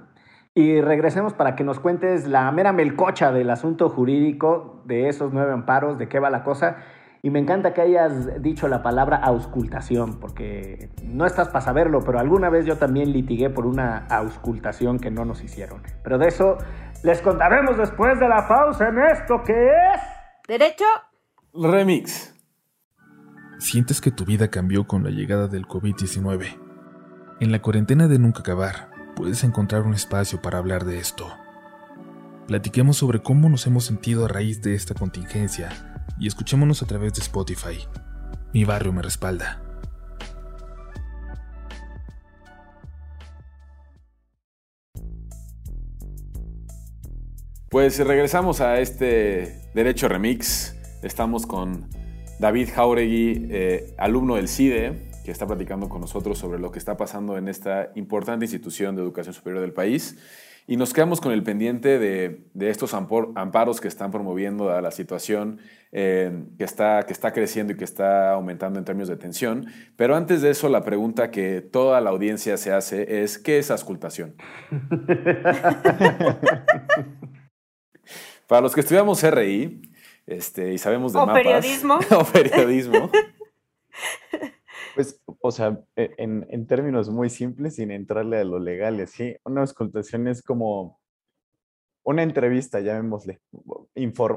[0.54, 5.52] y regresemos para que nos cuentes la mera melcocha del asunto jurídico de esos nueve
[5.52, 6.76] amparos, de qué va la cosa.
[7.22, 12.20] Y me encanta que hayas dicho la palabra auscultación, porque no estás para saberlo, pero
[12.20, 15.82] alguna vez yo también litigué por una auscultación que no nos hicieron.
[16.04, 16.56] Pero de eso
[17.02, 20.00] les contaremos después de la pausa en esto que es...
[20.46, 20.84] Derecho.
[21.52, 22.32] Remix.
[23.58, 26.67] Sientes que tu vida cambió con la llegada del COVID-19.
[27.40, 31.32] En la cuarentena de nunca acabar, puedes encontrar un espacio para hablar de esto.
[32.48, 35.68] Platiquemos sobre cómo nos hemos sentido a raíz de esta contingencia
[36.18, 37.78] y escuchémonos a través de Spotify.
[38.52, 39.62] Mi barrio me respalda.
[47.70, 50.74] Pues regresamos a este Derecho Remix.
[51.04, 51.88] Estamos con
[52.40, 56.96] David Jauregui, eh, alumno del CIDE, que está platicando con nosotros sobre lo que está
[56.96, 60.16] pasando en esta importante institución de educación superior del país.
[60.66, 65.60] Y nos quedamos con el pendiente de, estos amparos que están promoviendo a la situación
[65.92, 69.66] eh, que, está, que está creciendo y que está aumentando en términos de tensión.
[69.96, 73.70] Pero antes de eso, la pregunta que toda la audiencia se hace es, ¿qué es
[73.70, 74.34] ascultación?
[78.46, 79.92] Para los que estudiamos RI
[80.26, 81.42] este, y sabemos de o mapas...
[81.42, 81.98] Periodismo.
[82.16, 83.10] o periodismo.
[84.98, 89.36] Pues, o sea, e, en, términos muy simples, sin entrarle a lo legal, ¿sí?
[89.44, 90.98] Una auscultación es como
[92.02, 93.38] una entrevista, llamémosle,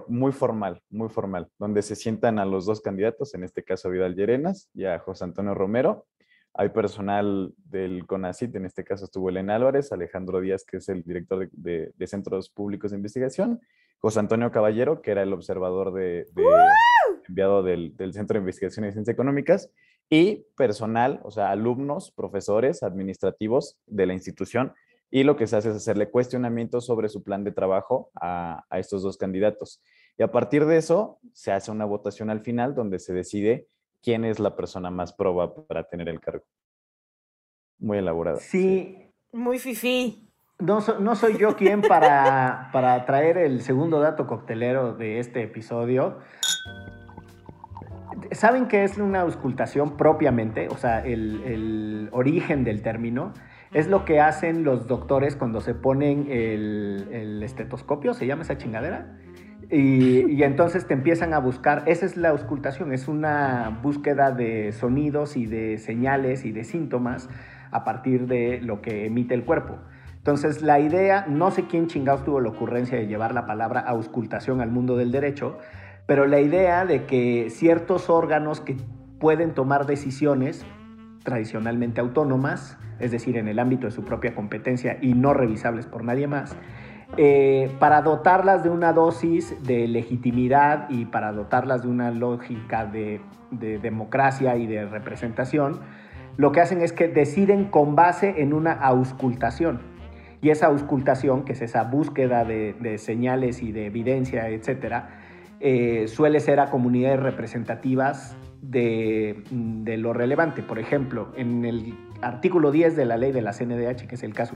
[0.08, 4.14] muy formal, muy formal, donde se sientan a los dos candidatos, en este caso Vidal
[4.14, 6.06] Llerenas y a José Antonio Romero.
[6.54, 11.02] Hay personal del CONACIT, en este caso estuvo Elena Álvarez, Alejandro Díaz, que es el
[11.02, 13.62] director de, Centros Públicos de Investigación,
[13.98, 16.28] José Antonio Caballero, que era el observador de,
[17.28, 19.72] enviado del, del Centro de Investigación y Ciencias Económicas,
[20.12, 24.74] y personal, o sea, alumnos, profesores, administrativos de la institución.
[25.10, 29.04] Y lo que se hace es hacerle cuestionamientos sobre su plan de trabajo a, estos
[29.04, 29.82] dos candidatos.
[30.18, 33.68] Y a partir de eso, se hace una votación al final donde se decide
[34.04, 36.44] quién es la persona más proba para tener el cargo.
[37.80, 38.38] Muy elaborado.
[38.42, 39.14] Sí.
[39.32, 40.28] Muy fifí.
[40.60, 46.20] No, no, soy yo quien para, para traer el segundo dato coctelero de este episodio,
[48.32, 50.68] ¿Saben qué es una auscultación propiamente?
[50.70, 53.34] O sea, el, origen del término
[53.74, 59.18] es lo que hacen los doctores cuando se ponen el, estetoscopio, se llama esa chingadera.
[59.70, 65.38] Y, entonces te empiezan a buscar, esa es la auscultación, es una búsqueda de sonidos
[65.38, 67.30] y de señales y de síntomas
[67.72, 69.78] a partir de lo que emite el cuerpo.
[70.18, 74.62] Entonces la idea, no sé quién chingados tuvo la ocurrencia de llevar la palabra auscultación
[74.62, 75.58] al mundo del derecho,
[76.06, 78.78] pero la idea de que ciertos órganos que
[79.20, 80.66] pueden tomar decisiones
[81.24, 86.04] tradicionalmente autónomas, es decir, en el ámbito de su propia competencia y no revisables por
[86.04, 86.56] nadie más,
[87.18, 93.22] eh, para dotarlas de una dosis de legitimidad y para dotarlas de una lógica de,
[93.52, 95.82] democracia y de representación,
[96.38, 99.82] lo que hacen es que deciden con base en una auscultación.
[100.42, 105.21] Y esa auscultación, que es esa búsqueda de, de señales y de evidencia, etcétera,
[105.62, 109.44] eh, suele ser a comunidades representativas de,
[109.98, 110.64] lo relevante.
[110.64, 114.34] Por ejemplo, en el artículo 10 de la ley de la CNDH, que es el
[114.34, 114.56] caso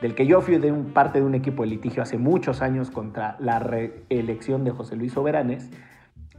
[0.00, 3.36] del que yo fui de parte de un equipo de litigio hace muchos años contra
[3.38, 5.70] la reelección de José Luis Soberanes,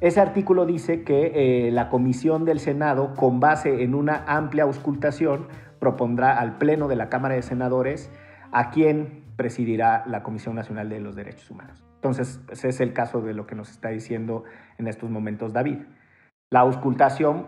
[0.02, 5.48] ese artículo dice que eh, la comisión del Senado, con base en una amplia auscultación,
[5.80, 8.12] propondrá al Pleno de la Cámara de Senadores
[8.52, 11.85] a quien presidirá la Comisión Nacional de los Derechos Humanos.
[12.06, 14.44] Entonces, ese es el caso de lo que nos está diciendo
[14.78, 15.80] en estos momentos David.
[16.52, 17.48] La auscultación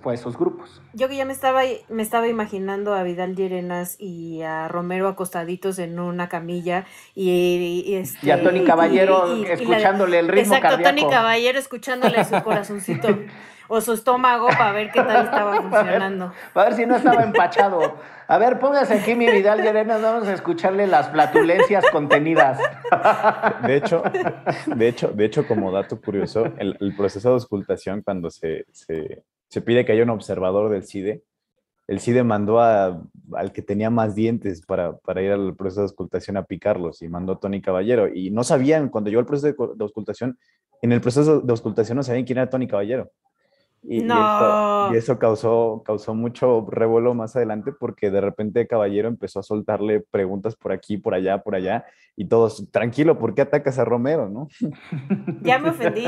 [0.00, 0.80] fue esos grupos.
[0.94, 5.78] Yo que ya me estaba, me estaba imaginando a Vidal Llerenas y a Romero acostaditos
[5.78, 11.58] en una camilla y, este, y a Tony Caballero escuchándole el ritmo exacto, Tony Caballero
[11.58, 13.08] escuchándole su corazoncito
[13.68, 16.32] o su estómago para ver qué tal estaba funcionando.
[16.52, 17.96] Para ver si no estaba empachado.
[18.26, 22.58] A ver, póngase aquí mi Vidal de Arenas, vamos a escucharle las flatulencias contenidas.
[23.66, 24.02] De hecho,
[24.66, 28.64] de hecho, de hecho como dato curioso, el, proceso de auscultación, cuando se,
[29.64, 31.22] pide que haya un observador del CIDE,
[31.86, 36.44] el CIDE mandó al que tenía más dientes para, ir al proceso de auscultación a
[36.44, 38.08] picarlos y mandó a Tony Caballero.
[38.08, 40.38] Y no sabían, cuando llegó el proceso de, de auscultación,
[40.80, 43.10] en el proceso de auscultación no sabían quién era Tony Caballero.
[43.86, 44.06] Y,
[44.96, 50.56] eso causó, causó mucho revuelo más adelante porque de repente Caballero empezó a soltarle preguntas
[50.56, 51.84] por aquí, por allá, por allá,
[52.16, 54.28] y todos, tranquilo, ¿por qué atacas a Romero?
[54.28, 54.48] ¿no?
[55.42, 56.06] Ya me ofendí.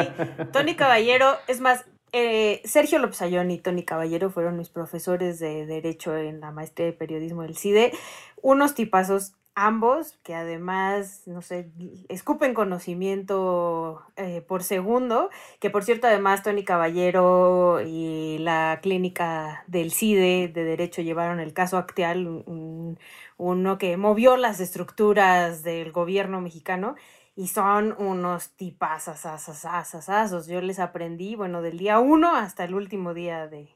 [0.52, 6.16] Tony Caballero, es más, eh, Sergio Lopsayón y Tony Caballero fueron mis profesores de Derecho
[6.16, 7.92] en la maestría de periodismo del CIDE,
[8.40, 11.70] unos tipazos ambos, que además, no sé,
[12.08, 19.92] escupen conocimiento eh, por segundo, que por cierto además Tony Caballero y la clínica del
[19.92, 22.44] CIDE de Derecho llevaron el caso Acteal,
[23.38, 26.94] uno que movió las estructuras del gobierno mexicano
[27.34, 29.22] y son unos tipazos.
[30.46, 33.75] Yo les aprendí, bueno, del día uno hasta el último día de,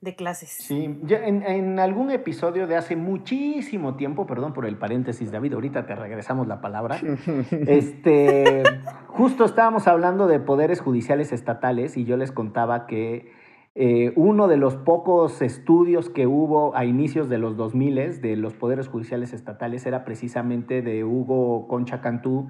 [0.00, 0.50] de clases.
[0.50, 5.96] Sí, en, algún episodio de hace muchísimo tiempo, perdón por el paréntesis, David, ahorita te
[5.96, 7.00] regresamos la palabra.
[7.50, 8.62] este,
[9.08, 13.32] justo estábamos hablando de poderes judiciales estatales y yo les contaba que
[13.74, 18.54] eh, uno de los pocos estudios que hubo a inicios de los 2000 de los
[18.54, 22.48] poderes judiciales estatales era precisamente de Hugo Concha Cantú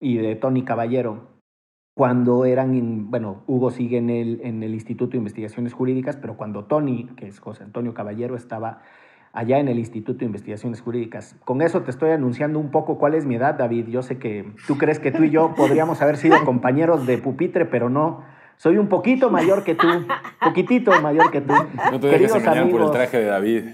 [0.00, 1.39] y de Tony Caballero
[1.94, 6.64] cuando eran, bueno, Hugo sigue en el, en el Instituto de Investigaciones Jurídicas, pero cuando
[6.64, 8.82] Tony, que es José Antonio Caballero, estaba
[9.32, 11.36] allá en el Instituto de Investigaciones Jurídicas.
[11.44, 13.88] Con eso te estoy anunciando un poco cuál es mi edad, David.
[13.88, 17.66] Yo sé que tú crees que tú y yo podríamos haber sido compañeros de pupitre,
[17.66, 18.24] pero no.
[18.56, 19.86] Soy un poquito mayor que tú,
[20.42, 21.54] poquitito mayor que tú.
[21.90, 23.64] No te dejes engañar por el traje de David.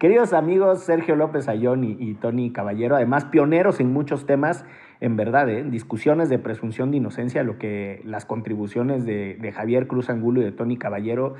[0.00, 4.64] Queridos amigos, Sergio López Ayón y, Tony Caballero, además pioneros en muchos temas,
[5.00, 5.64] en verdad, ¿eh?
[5.64, 10.44] discusiones de presunción de inocencia, lo que las contribuciones de, de Javier Cruz Angulo y
[10.44, 11.34] de Tony Caballero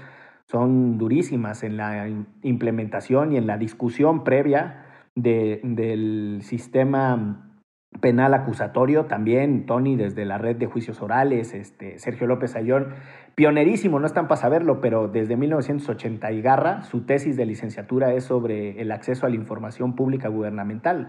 [0.46, 2.08] son durísimas en la
[2.42, 7.50] implementación y en la discusión previa del sistema
[8.00, 12.88] penal acusatorio, también Tony desde la red de juicios orales, este, Sergio López Ayón,
[13.36, 18.24] pionerísimo, no están para saberlo, pero desde 1980 y garra, su tesis de licenciatura es
[18.24, 21.08] sobre el acceso a la información pública gubernamental.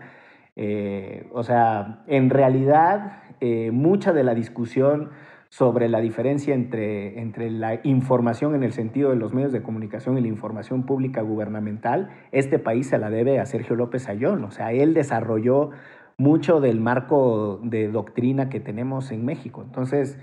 [0.55, 5.09] Eh, o sea, en realidad, eh, mucha de la discusión
[5.49, 10.17] sobre la diferencia entre, entre la información en el sentido de los medios de comunicación
[10.17, 14.43] y la información pública gubernamental, este país se la debe a Sergio López Ayón.
[14.43, 15.71] O sea, él desarrolló
[16.17, 19.61] mucho del marco de doctrina que tenemos en México.
[19.63, 20.17] Entonces,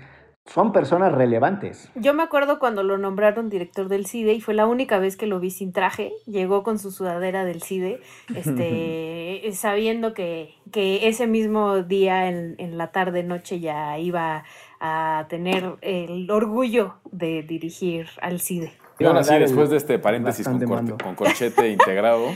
[0.45, 1.89] son personas relevantes.
[1.95, 5.25] Yo me acuerdo cuando lo nombraron director del CIDE y fue la única vez que
[5.25, 6.13] lo vi sin traje.
[6.25, 8.01] Llegó con su sudadera del CIDE,
[8.35, 14.43] este, sabiendo que, que, ese mismo día en, en la tarde noche ya iba
[14.79, 18.73] a tener el orgullo de dirigir al CIDE.
[18.99, 20.59] Y ahora sí, después de este paréntesis con,
[20.97, 22.27] con, corchete integrado,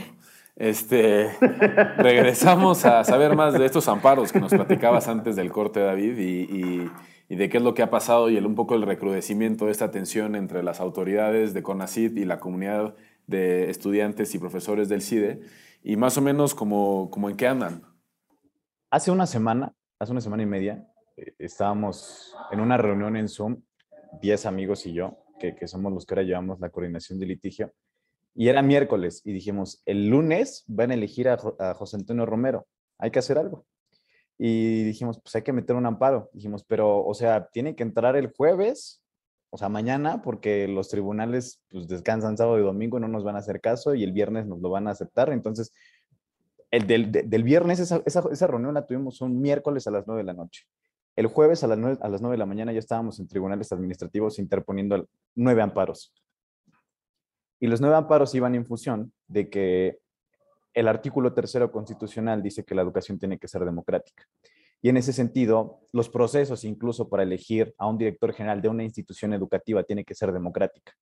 [0.56, 1.30] este,
[1.98, 6.40] regresamos a saber más de estos amparos que nos platicabas antes del corte, David, y,
[6.42, 6.90] y,
[7.36, 9.90] de qué es lo que ha pasado y el, un poco el recrudecimiento de esta
[9.90, 12.94] tensión entre las autoridades de CONACID y la comunidad
[13.26, 15.42] de estudiantes y profesores del CIDE,
[15.82, 17.82] y más o menos como, como en qué andan.
[18.90, 23.62] Hace una semana, hace una semana y media, eh, estábamos en una reunión en Zoom,
[24.22, 27.72] 10 amigos y yo, que, que, somos los que ahora llevamos la coordinación de litigio,
[28.34, 32.66] y era miércoles, y dijimos, el lunes van a elegir a José Antonio Romero,
[32.98, 33.66] hay que hacer algo.
[34.38, 36.30] Y dijimos, pues hay que meter un amparo.
[36.32, 39.02] Dijimos, pero, o sea, tiene que entrar el jueves,
[39.50, 43.40] o sea, mañana, porque los tribunales pues, descansan sábado y domingo, no nos van a
[43.40, 45.30] hacer caso, y el viernes nos lo van a aceptar.
[45.32, 45.72] Entonces,
[46.70, 50.20] el del, del viernes, esa, esa, esa, reunión la tuvimos un miércoles a las 9
[50.20, 50.66] de la noche.
[51.16, 53.72] El jueves a las, 9, a las 9 de la mañana ya estábamos en tribunales
[53.72, 56.12] administrativos interponiendo nueve amparos.
[57.58, 59.98] Y los nueve amparos iban en función de que
[60.78, 64.24] el artículo tercero constitucional dice que la educación tiene que ser democrática.
[64.80, 68.84] Y en ese sentido, los procesos incluso para elegir a un director general de una
[68.84, 70.92] institución educativa tiene que ser democrática.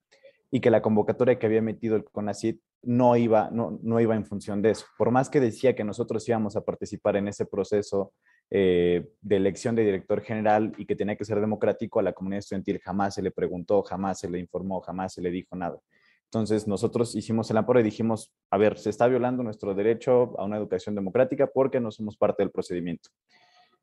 [0.50, 4.24] Y que la convocatoria que había metido el CONACYT no iba, no, no iba en
[4.24, 4.86] función de eso.
[4.96, 8.14] Por más que decía que nosotros íbamos a participar en ese proceso
[8.48, 12.38] eh, de elección de director general y que tenía que ser democrático, a la comunidad
[12.38, 15.78] estudiantil jamás se le preguntó, jamás se le informó, jamás se le dijo nada.
[16.26, 20.44] Entonces nosotros hicimos el amparo y dijimos, a ver, se está violando nuestro derecho a
[20.44, 23.10] una educación democrática porque no somos parte del procedimiento.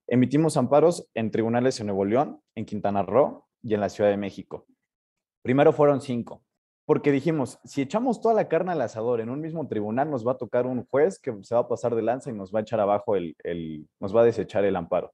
[0.07, 4.17] Emitimos amparos en tribunales en Nuevo León, en Quintana Roo y en la Ciudad de
[4.17, 4.65] México.
[5.41, 6.43] Primero fueron cinco,
[6.85, 10.33] porque dijimos, si echamos toda la carne al asador en un mismo tribunal, nos va
[10.33, 12.61] a tocar un juez que se va a pasar de lanza y nos va a
[12.63, 13.35] echar abajo el,
[13.99, 15.13] nos va a desechar el amparo.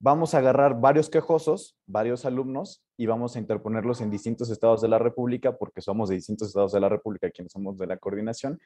[0.00, 4.88] Vamos a agarrar varios quejosos, varios alumnos, y vamos a interponerlos en distintos estados de
[4.88, 8.60] la República, porque somos de distintos estados de la República quienes somos de la coordinación,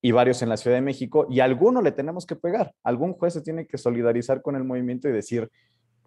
[0.00, 2.72] y varios en la Ciudad de México, y a alguno le tenemos que pegar.
[2.84, 5.50] Algún juez se tiene que solidarizar con el movimiento y decir...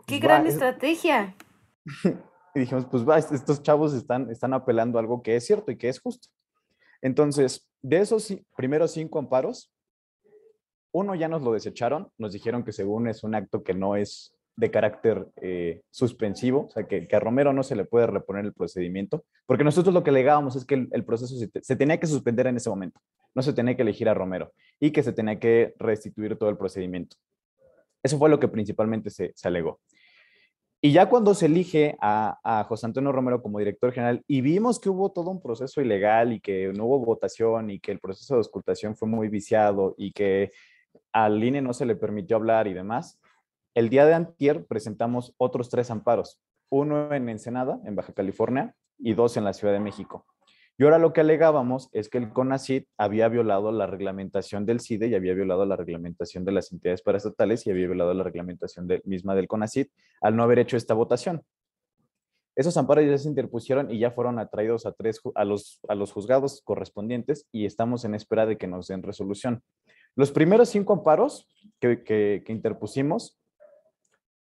[0.08, 1.36] ¡Qué gran estrategia!
[2.56, 5.78] y dijimos, pues va, estos chavos están, están apelando a algo que es cierto y
[5.78, 6.30] que es justo.
[7.02, 9.70] Entonces, de esos primeros cinco amparos,
[10.94, 14.34] uno ya nos lo desecharon, nos dijeron que según es un acto que no es
[14.56, 18.54] de carácter eh, suspensivo, o sea, que, a Romero no se le puede reponer el
[18.54, 22.58] procedimiento, porque nosotros lo que legábamos es que el, proceso se, tenía que suspender en
[22.58, 23.00] ese momento,
[23.34, 26.58] no se tenía que elegir a Romero y que se tenía que restituir todo el
[26.58, 27.16] procedimiento.
[28.04, 29.80] Eso fue lo que principalmente se, se alegó.
[30.84, 34.90] Y ya cuando se elige a, José Antonio Romero como director general y vimos que
[34.90, 38.40] hubo todo un proceso ilegal y que no hubo votación y que el proceso de
[38.40, 40.52] auscultación fue muy viciado y que
[41.14, 43.21] al INE no se le permitió hablar y demás,
[43.74, 49.14] el día de antier presentamos otros tres amparos, uno en Ensenada, en Baja California, y
[49.14, 50.26] dos en la Ciudad de México.
[50.78, 55.08] Y ahora lo que alegábamos es que el CONACID había violado la reglamentación del CIDE
[55.08, 59.36] y había violado la reglamentación de las entidades paraestatales y había violado la reglamentación misma
[59.36, 59.88] del CONACID
[60.22, 61.44] al no haber hecho esta votación.
[62.56, 66.12] Esos amparos ya se interpusieron y ya fueron atraídos a, tres, a, los, a los
[66.12, 69.63] juzgados correspondientes y estamos en espera de que nos den resolución.
[70.15, 71.48] Los primeros cinco amparos
[71.80, 73.40] que, que, que interpusimos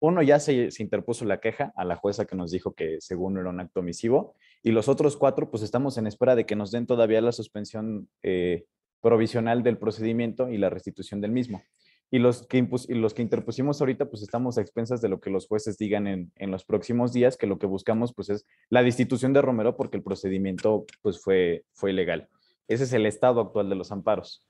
[0.03, 3.49] uno ya se, interpuso la queja a la jueza que nos dijo que según era
[3.49, 6.85] un acto omisivo Y los otros cuatro, pues estamos en espera de que nos den
[6.85, 8.65] todavía la suspensión eh,
[8.99, 11.63] provisional del procedimiento y la restitución del mismo.
[12.11, 15.47] Y los que, los que interpusimos ahorita, pues estamos a expensas de lo que los
[15.47, 19.31] jueces digan en, en, los próximos días, que lo que buscamos, pues es la destitución
[19.31, 22.27] de Romero porque el procedimiento, pues fue, fue ilegal.
[22.67, 24.45] Ese es el estado actual de los amparos.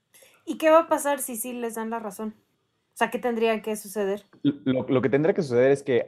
[0.45, 2.33] ¿Y qué va a pasar si sí les dan la razón?
[2.93, 4.23] O sea, ¿qué tendría que suceder?
[4.43, 6.05] Lo, lo que tendría que suceder es que,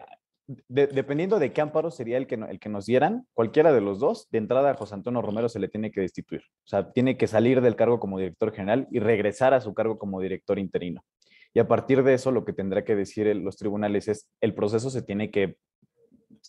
[0.68, 4.30] dependiendo de qué amparo sería el que, el que nos dieran, cualquiera de los dos,
[4.30, 6.42] de entrada a José Antonio Romero se le tiene que destituir.
[6.64, 9.98] O sea, tiene que salir del cargo como director general y regresar a su cargo
[9.98, 11.04] como director interino.
[11.56, 14.90] Y a partir de eso, lo que tendrá que decir los tribunales es, el proceso
[14.92, 15.58] se tiene que,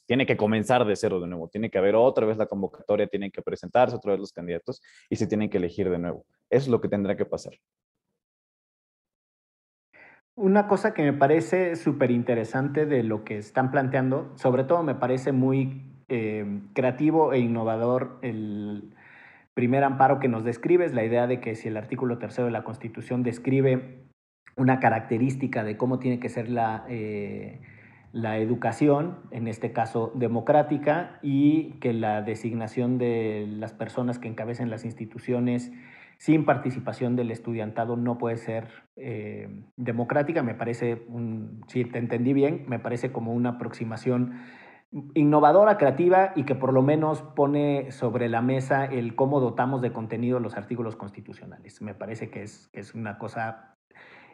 [0.05, 3.30] tiene que comenzar de cero de nuevo, tiene que haber otra vez la convocatoria, tienen
[3.30, 6.26] que presentarse otra vez los candidatos y se tienen que elegir de nuevo.
[6.51, 7.55] Eso es lo que tendrá que pasar.
[10.39, 14.95] Una cosa que me parece súper interesante de lo que están planteando, sobre todo me
[14.95, 18.95] parece muy eh, creativo e innovador el
[19.55, 22.51] primer amparo que nos describe, es la idea de que si el artículo tercero de
[22.51, 24.05] la Constitución describe
[24.57, 27.62] una característica de cómo tiene que ser la, eh,
[28.12, 34.68] la educación, en este caso democrática, y que la designación de las personas que encabecen
[34.68, 35.72] las instituciones
[36.19, 40.43] sin participación del estudiantado no puede ser eh, democrática.
[40.43, 44.41] Me parece, un, si te entendí bien, me parece como una aproximación
[45.14, 49.93] innovadora, creativa y que por lo menos pone sobre la mesa el cómo dotamos de
[49.93, 51.83] contenido los artículos constitucionales.
[51.83, 53.75] Me parece que es, una cosa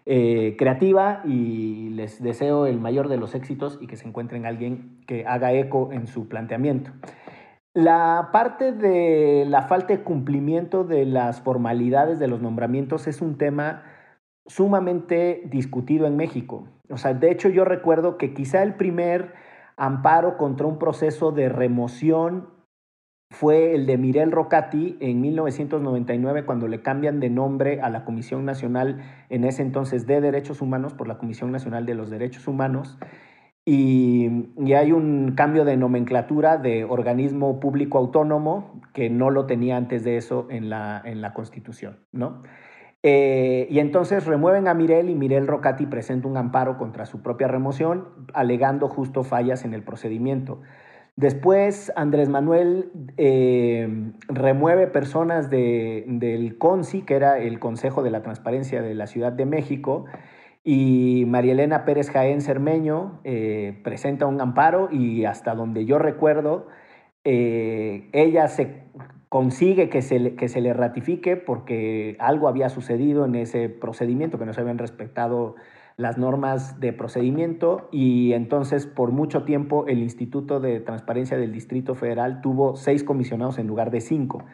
[0.04, 5.00] eh, creativa y les deseo el mayor de los éxitos y que se encuentren alguien
[5.06, 6.92] que haga eco en su planteamiento.
[7.74, 13.38] La parte de la falta de cumplimiento de las formalidades de los nombramientos es un
[13.38, 13.84] tema
[14.44, 16.68] sumamente discutido en México.
[16.90, 19.32] O sea, de hecho yo recuerdo que quizá el primer
[19.78, 22.50] amparo contra un proceso de remoción
[23.30, 28.44] fue el de Mirel Rocati en 1999 cuando le cambian de nombre a la Comisión
[28.44, 29.00] Nacional
[29.30, 32.98] en ese entonces de Derechos Humanos por la Comisión Nacional de los Derechos Humanos
[33.64, 34.28] y,
[34.74, 40.16] hay un cambio de nomenclatura de organismo público autónomo que no lo tenía antes de
[40.16, 42.42] eso en la, en la Constitución, ¿no?
[43.04, 47.48] Eh, y entonces remueven a Mirel y Mirel Rocati presenta un amparo contra su propia
[47.48, 50.60] remoción, alegando justo fallas en el procedimiento.
[51.16, 58.82] Después Andrés Manuel eh, remueve personas del CONSI, que era el Consejo de la Transparencia
[58.82, 60.06] de la Ciudad de México,
[60.64, 66.68] y María Elena Pérez Jaén Cermeño eh, presenta un amparo y hasta donde yo recuerdo,
[67.24, 68.84] eh, ella se
[69.28, 74.46] consigue que se, que se le ratifique porque algo había sucedido en ese procedimiento, que
[74.46, 75.56] no se habían respetado
[75.96, 81.94] las normas de procedimiento y entonces por mucho tiempo el Instituto de Transparencia del Distrito
[81.94, 84.44] Federal tuvo seis comisionados en lugar de cinco.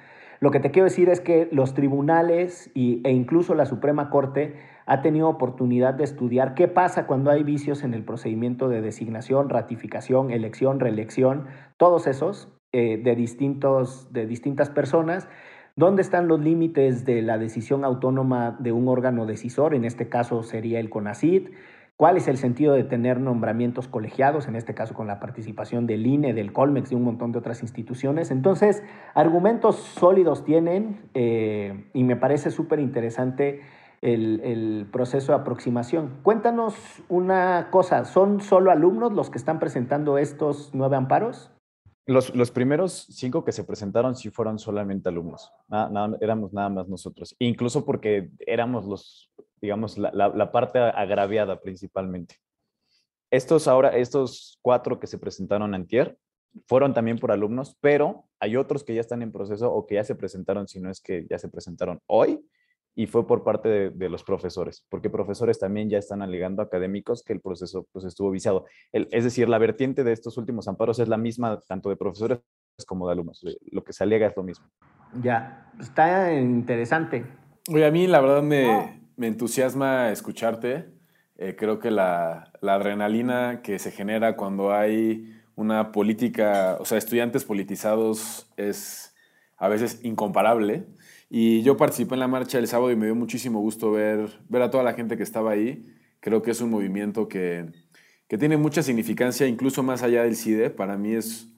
[0.40, 4.54] Lo que te quiero decir es que los tribunales y, e incluso la Suprema Corte
[4.88, 9.48] ha tenido oportunidad de estudiar qué pasa cuando hay vicios en el procedimiento de designación,
[9.48, 15.28] ratificación, elección, reelección, todos esos eh, de, distintos, de distintas personas
[15.78, 19.74] ¿Dónde están los límites de la decisión autónoma de un órgano decisor?
[19.74, 21.50] En este caso sería el CONACID.
[21.96, 26.04] ¿Cuál es el sentido de tener nombramientos colegiados, en este caso con la participación del
[26.04, 28.32] INE, del Colmex y un montón de otras instituciones?
[28.32, 28.82] Entonces,
[29.14, 33.60] argumentos sólidos tienen eh, y me parece súper interesante
[34.00, 36.20] el, el, proceso de aproximación.
[36.22, 36.74] Cuéntanos
[37.08, 41.50] una cosa, ¿son solo alumnos los que están presentando estos nueve amparos?
[42.08, 45.52] Los, primeros cinco que se presentaron sí fueron solamente alumnos,
[46.22, 49.30] éramos nada más nosotros, incluso porque éramos los,
[49.60, 52.36] digamos, la, parte agraviada principalmente.
[53.30, 56.16] Estos ahora, estos cuatro que se presentaron antier,
[56.66, 60.04] fueron también por alumnos, pero hay otros que ya están en proceso o que ya
[60.04, 62.42] se presentaron, si no es que ya se presentaron hoy,
[62.98, 67.32] y fue por parte de, los profesores, porque profesores también ya están alegando académicos que
[67.32, 68.64] el proceso pues, estuvo viciado.
[68.90, 72.40] es decir, la vertiente de estos últimos amparos es la misma tanto de profesores
[72.88, 73.40] como de alumnos.
[73.70, 74.66] Lo que se alega es lo mismo.
[75.22, 77.24] Ya, está interesante.
[77.72, 80.90] Oye, a mí la verdad me, me entusiasma escucharte.
[81.36, 86.98] Eh, creo que la, la adrenalina que se genera cuando hay una política, o sea,
[86.98, 89.14] estudiantes politizados es
[89.56, 90.86] a veces incomparable.
[91.30, 94.62] Y yo participé en la marcha el sábado y me dio muchísimo gusto ver, ver
[94.62, 95.86] a toda la gente que estaba ahí.
[96.20, 97.66] Creo que es un movimiento que,
[98.28, 100.70] que tiene mucha significancia, incluso más allá del CIDE.
[100.70, 101.48] Para mí es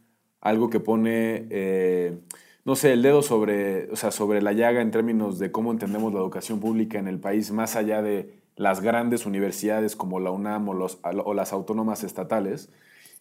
[0.40, 2.18] algo que pone, eh,
[2.64, 6.12] no sé, el dedo sobre, o sea, sobre la llaga en términos de cómo entendemos
[6.12, 10.68] la educación pública en el país, más allá de las grandes universidades como la UNAM
[10.68, 12.70] o, los, o las autónomas estatales.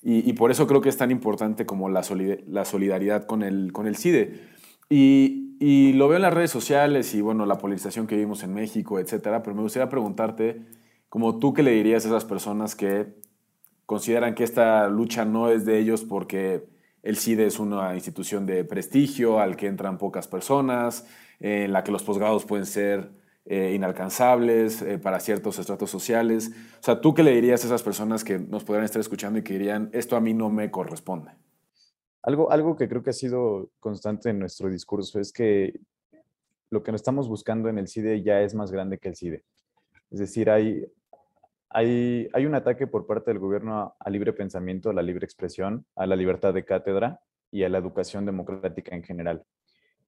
[0.01, 2.03] Y, por eso creo que es tan importante como la,
[2.47, 4.47] la solidaridad con el, con el CIDE.
[4.89, 8.53] Y, y, lo veo en las redes sociales y bueno, la polarización que vivimos en
[8.53, 10.65] México, etcétera, pero me gustaría preguntarte,
[11.09, 13.07] como tú, ¿qué le dirías a esas personas que
[13.85, 16.67] consideran que esta lucha no es de ellos porque
[17.03, 21.07] el CIDE es una institución de prestigio al que entran pocas personas,
[21.39, 23.11] en la que los posgrados pueden ser
[23.45, 26.51] eh, inalcanzables eh, para ciertos estratos sociales.
[26.79, 29.43] O sea, ¿tú qué le dirías a esas personas que nos podrían estar escuchando y
[29.43, 31.31] que dirían, esto a mí no me corresponde?
[32.21, 35.79] Algo, algo que creo que ha sido constante en nuestro discurso es que
[36.69, 39.43] lo que estamos buscando en el CIDE ya es más grande que el CIDE.
[40.11, 40.85] Es decir, hay,
[41.69, 45.85] hay, hay un ataque por parte del gobierno al libre pensamiento, a la libre expresión,
[45.95, 49.43] a la libertad de cátedra y a la educación democrática en general.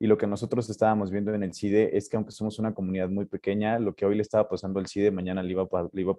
[0.02, 3.08] Y lo que nosotros estábamos viendo en el CIDE es que aunque somos una comunidad
[3.08, 5.70] muy pequeña, lo que hoy le estaba pasando al CIDE, mañana le, iba,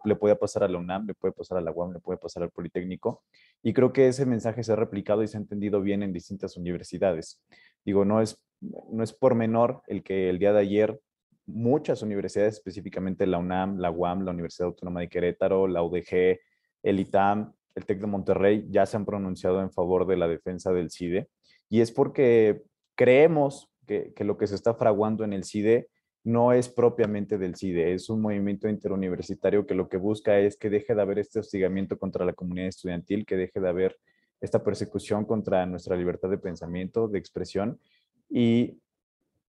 [0.05, 2.45] le, puede pasar a la UNAM, le puede pasar a la UAM, le puede pasar
[2.45, 3.25] al Politécnico.
[3.61, 6.57] Y creo que ese mensaje se ha replicado y se ha entendido bien en distintas
[6.57, 7.43] universidades.
[7.85, 11.01] Digo, no es, no es por menor el que el día de ayer
[11.47, 16.39] muchas universidades, específicamente la UNAM, la UAM, la Universidad Autónoma de Querétaro, la UDG,
[16.85, 20.71] el ITAM, el TEC de Monterrey, ya se han pronunciado en favor de la defensa
[20.71, 21.27] del CIDE.
[21.69, 22.63] Y es porque
[22.95, 25.89] creemos que, lo que se está fraguando en el CIDE
[26.25, 30.71] no es propiamente del CIDE, es un movimiento interuniversitario que lo que busca es que
[30.71, 33.99] deje de haber este hostigamiento contra la comunidad estudiantil, que deje de haber
[34.41, 37.81] esta persecución contra nuestra libertad de pensamiento, de expresión,
[38.29, 38.79] y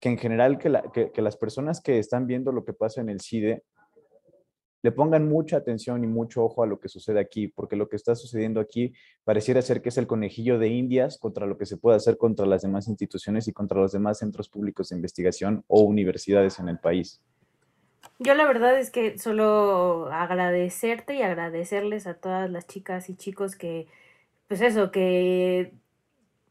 [0.01, 3.21] que en general que, que las personas que están viendo lo que pasa en el
[3.21, 3.63] CIDE
[4.85, 7.97] le pongan mucha atención y mucho ojo a lo que sucede aquí, porque lo que
[7.97, 8.93] está sucediendo aquí
[9.25, 12.45] pareciera ser que es el conejillo de indias contra lo que se puede hacer contra
[12.45, 16.79] las demás instituciones y contra los demás centros públicos de investigación o universidades en el
[16.79, 17.23] país.
[18.19, 23.57] Yo la verdad es que solo agradecerte y agradecerles a todas las chicas y chicos
[23.57, 23.87] que,
[24.49, 25.73] pues eso, que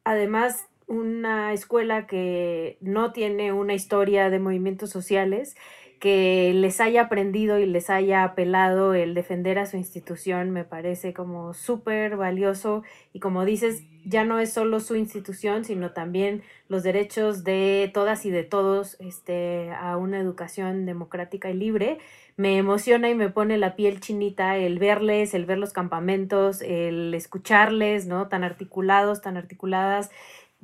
[0.05, 5.55] además una escuela que no tiene una historia de movimientos sociales,
[6.03, 11.13] que les haya aprendido y les haya apelado el defender a su institución me parece
[11.13, 12.83] como súper valioso
[13.13, 18.25] y como dices, ya no es solo su institución, sino también los derechos de todas
[18.25, 21.99] y de todos este, a una educación democrática y libre.
[22.35, 27.13] Me emociona y me pone la piel chinita el verles, el ver los campamentos, el
[27.13, 28.27] escucharles, ¿no?
[28.27, 30.09] Tan articulados, tan articuladas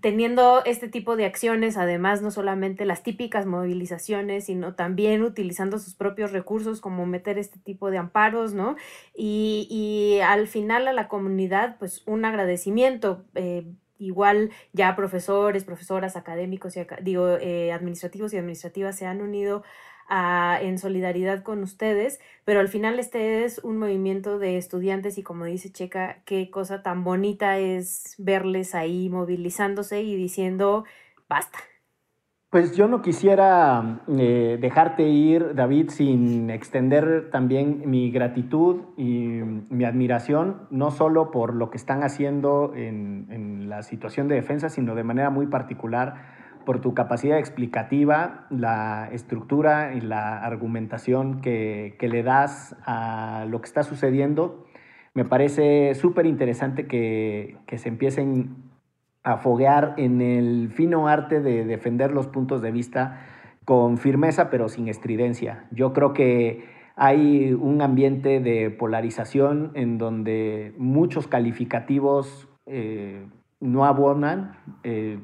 [0.02, 5.96] teniendo este tipo de acciones, además no solamente las típicas movilizaciones, sino también utilizando sus
[5.96, 8.76] propios recursos como meter este tipo de amparos, ¿no?
[9.16, 13.26] Y, y al final a la comunidad, pues un agradecimiento.
[13.36, 13.66] Eh,
[14.00, 19.64] igual ya profesores, profesoras, académicos, y, digo, eh, administrativos y administrativas se han unido
[20.10, 25.46] en solidaridad con ustedes, pero al final este es un movimiento de estudiantes y como
[25.46, 30.86] dice Checa, qué cosa tan bonita es verles ahí movilizándose y diciendo
[31.28, 31.60] basta.
[32.50, 39.86] Pues yo no quisiera eh, dejarte ir, David, sin extender también mi gratitud y mi
[39.86, 44.96] admiración, no solo por lo que están haciendo en, en la situación de defensa, sino
[44.96, 46.40] de manera muy particular
[46.70, 53.66] por tu capacidad explicativa, la estructura y la argumentación que, le das a lo que
[53.66, 54.68] está sucediendo.
[55.16, 58.58] Me parece súper interesante que, se empiecen
[59.24, 63.20] a foguear en el fino arte de defender los puntos de vista
[63.66, 65.66] con firmeza pero sin estridencia.
[65.72, 66.66] Yo creo que
[66.96, 73.26] hay un ambiente de polarización en donde muchos calificativos eh,
[73.60, 74.52] no abonan.
[74.84, 75.18] Eh,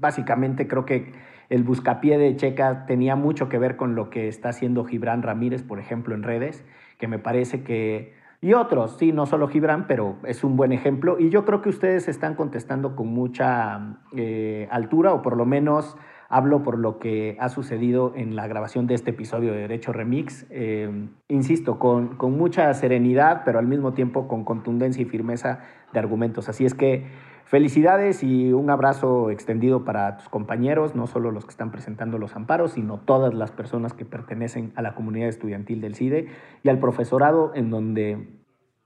[0.00, 1.12] básicamente creo que
[1.50, 5.62] el buscapié de Checa tenía mucho que ver con lo que está haciendo Gibran Ramírez,
[5.62, 6.64] por ejemplo, en redes,
[6.98, 8.14] que me parece que...
[8.40, 11.18] Y otros, sí, no solo Gibran, pero es un buen ejemplo.
[11.18, 15.98] Y yo creo que ustedes están contestando con mucha eh, altura, o por lo menos
[16.30, 20.46] hablo por lo que ha sucedido en la grabación de este episodio de Derecho Remix.
[20.50, 20.88] Eh,
[21.28, 25.60] insisto, con, con mucha serenidad, pero al mismo tiempo con contundencia y firmeza
[25.92, 26.48] de argumentos.
[26.48, 27.06] Así es que
[27.50, 32.36] Felicidades y un abrazo extendido para tus compañeros, no solo los que están presentando los
[32.36, 36.28] amparos, sino todas las personas que pertenecen a la comunidad estudiantil del CIDE
[36.62, 38.38] y al profesorado, en donde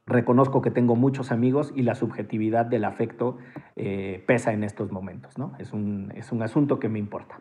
[0.07, 3.37] reconozco que tengo muchos amigos y la subjetividad del afecto
[3.77, 5.37] eh, pesa en estos momentos.
[5.37, 5.53] ¿no?
[5.59, 7.41] Es, un, es un asunto que me importa.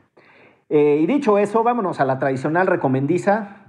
[0.68, 3.68] Eh, y dicho eso, vámonos a la tradicional recomendiza.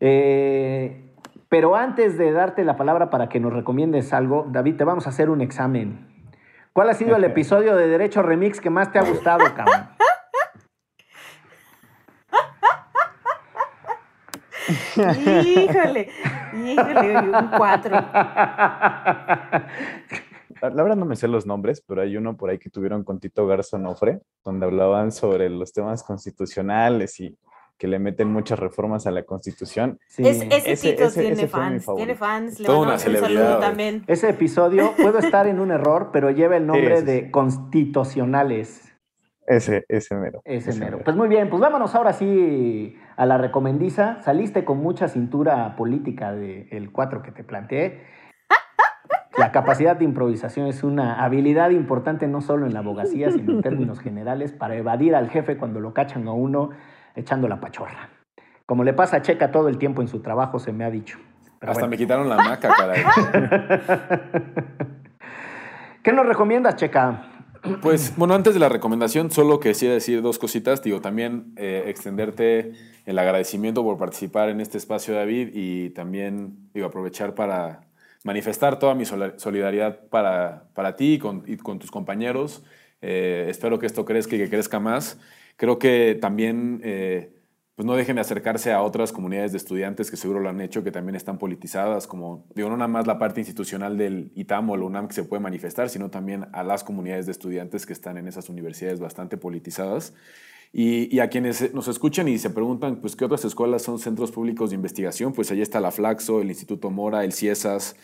[0.00, 1.14] Eh,
[1.48, 5.10] pero antes de darte la palabra para que nos recomiendes algo, David, te vamos a
[5.10, 6.11] hacer un examen
[6.72, 9.88] ¿Cuál ha sido el episodio de Derecho Remix que más te ha gustado, cabrón?
[14.96, 16.08] híjole,
[16.54, 17.94] híjole, un cuatro.
[20.60, 23.20] la, verdad no me sé los nombres, pero hay uno por ahí que tuvieron con
[23.20, 27.36] Tito Garza Nofre, donde hablaban sobre los temas constitucionales y
[27.82, 29.98] que le meten muchas reformas a la Constitución.
[30.16, 33.58] ese, Tito tiene, fans, tiene fans, le Toda una celebridad.
[33.58, 34.04] también.
[34.06, 38.94] Ese episodio, puedo estar en un error, pero lleva el nombre de constitucionales.
[39.48, 40.42] Ese, ese mero.
[40.44, 41.00] Ese, mero.
[41.04, 44.22] Pues muy bien, pues vámonos ahora sí a la recomendiza.
[44.22, 48.04] Saliste con mucha cintura política del 4 que te planteé.
[49.36, 53.60] La capacidad de improvisación es una habilidad importante no solo en la abogacía, sino en
[53.62, 56.70] términos generales para evadir al jefe cuando lo cachan a uno
[57.14, 58.10] echando la pachorra.
[58.66, 61.18] Como le pasa a Checa todo el tiempo en su trabajo, se me ha dicho.
[61.60, 63.04] Hasta me quitaron la maca, caray.
[66.02, 67.28] ¿Qué nos recomiendas, Checa?
[67.80, 70.82] Pues bueno, antes de la recomendación, solo quisiera decir dos cositas.
[70.82, 72.72] Digo, también eh, extenderte
[73.06, 77.82] el agradecimiento por participar en este espacio, David, y también digo, aprovechar para
[78.24, 82.64] manifestar toda mi solidaridad para, para ti y con, con tus compañeros.
[83.00, 85.20] Eh, espero que esto crezca y que crezca más.
[85.56, 87.32] Creo que también eh,
[87.74, 90.84] pues no dejen de acercarse a otras comunidades de estudiantes que seguro lo han hecho,
[90.84, 94.76] que también están politizadas, como digo, no nada más la parte institucional del ITAM o
[94.76, 98.18] la UNAM que se puede manifestar, sino también a las comunidades de estudiantes que están
[98.18, 100.14] en esas universidades bastante politizadas.
[100.74, 104.70] Y, a quienes nos escuchan y se preguntan, pues, ¿qué otras escuelas son centros públicos
[104.70, 105.34] de investigación?
[105.34, 107.96] Pues ahí está la Flaxo, el Instituto Mora, el CIESAS,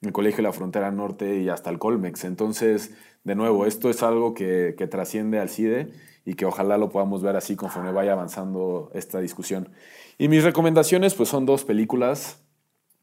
[0.00, 2.24] el Colegio de la Frontera Norte y hasta el Colmex.
[2.24, 2.94] Entonces,
[3.24, 5.92] de nuevo, esto es algo que, que trasciende al CIDE
[6.24, 9.70] y que ojalá lo podamos ver así conforme vaya avanzando esta discusión.
[10.18, 12.42] Y mis recomendaciones pues son dos películas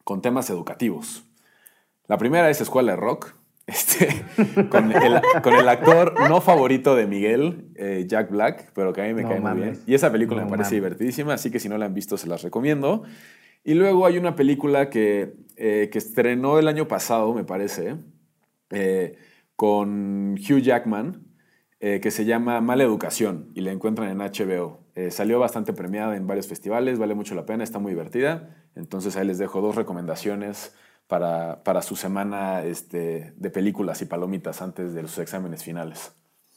[0.04, 1.24] con temas educativos.
[2.08, 3.36] La primera es Escuela de Rock,
[3.68, 4.26] este,
[4.70, 9.24] con, el, actor no favorito de Miguel, eh, Jack Black, pero que a mí me
[9.24, 9.80] cae muy bien.
[9.86, 12.42] Y esa película me parece divertidísima, así que si no la han visto se las
[12.42, 13.04] recomiendo.
[13.64, 17.96] Y luego hay una película que, eh, que estrenó el año pasado, me parece,
[18.72, 19.18] eh,
[19.56, 21.24] con Hugh Jackman,
[21.84, 24.82] eh, que se llama Mala Educación y la encuentran en HBO.
[24.94, 28.56] Eh, salió bastante premiada en varios festivales, vale mucho la pena, está muy divertida.
[28.76, 30.76] Entonces ahí les dejo dos recomendaciones
[31.08, 36.14] para, para su semana este, de películas y palomitas antes de los exámenes finales.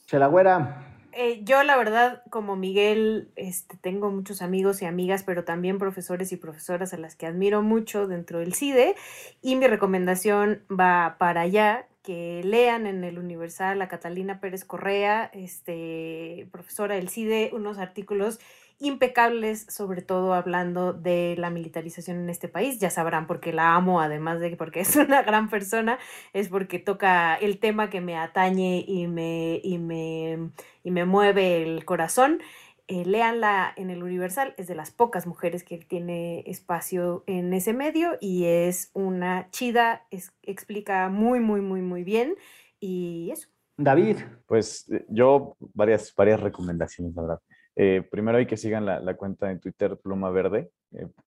[0.07, 0.91] Chelagüera.
[1.17, 6.33] Eh, yo la verdad, como Miguel, este, tengo muchos amigos y amigas, pero también profesores
[6.33, 8.95] y profesoras a las que admiro mucho dentro del CIDE.
[9.41, 15.31] Y mi recomendación va para allá, que lean en el Universal a Catalina Pérez Correa,
[15.33, 18.39] este, profesora del CIDE, unos artículos
[18.79, 22.79] impecables, sobre todo hablando de la militarización en este país.
[22.79, 25.99] Ya sabrán porque la amo, además de porque es una gran persona,
[26.35, 30.51] es porque toca el tema que me atañe y me, y me,
[30.83, 32.43] y me mueve el corazón.
[32.87, 37.73] Eh, léanla en el Universal, es de las pocas mujeres que tiene espacio en ese
[37.73, 40.07] medio y es una chida,
[40.43, 42.35] explica muy, muy, muy, muy bien
[42.81, 43.49] y eso.
[43.79, 44.19] David.
[44.47, 47.41] Pues eh, yo varias, varias recomendaciones, la verdad.
[47.75, 50.71] Eh, primero hay que sigan la, cuenta en Twitter Pluma Verde,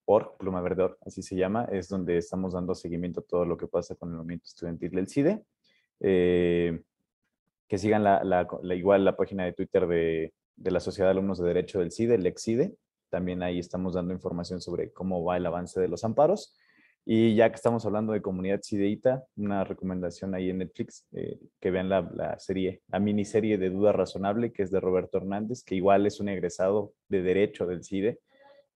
[0.04, 3.66] por Pluma Verde, así se llama, es donde estamos dando seguimiento a todo lo que
[3.66, 5.42] pasa con el movimiento estudiantil del CIDE.
[5.98, 8.46] que sigan la,
[8.76, 12.16] igual la página de Twitter de de la Sociedad de Alumnos de Derecho del CIDE,
[12.16, 12.74] el EXIDE.
[13.10, 16.56] También ahí estamos dando información sobre cómo va el avance de los amparos.
[17.10, 21.70] Y ya que estamos hablando de comunidad CIDEITA, una recomendación ahí en Netflix, eh, que
[21.70, 26.04] vean la, serie, la miniserie de Duda Razonable, que es de Roberto Hernández, que igual
[26.04, 28.18] es un egresado de Derecho del CIDE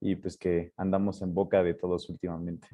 [0.01, 2.69] y pues que andamos en boca de todos últimamente.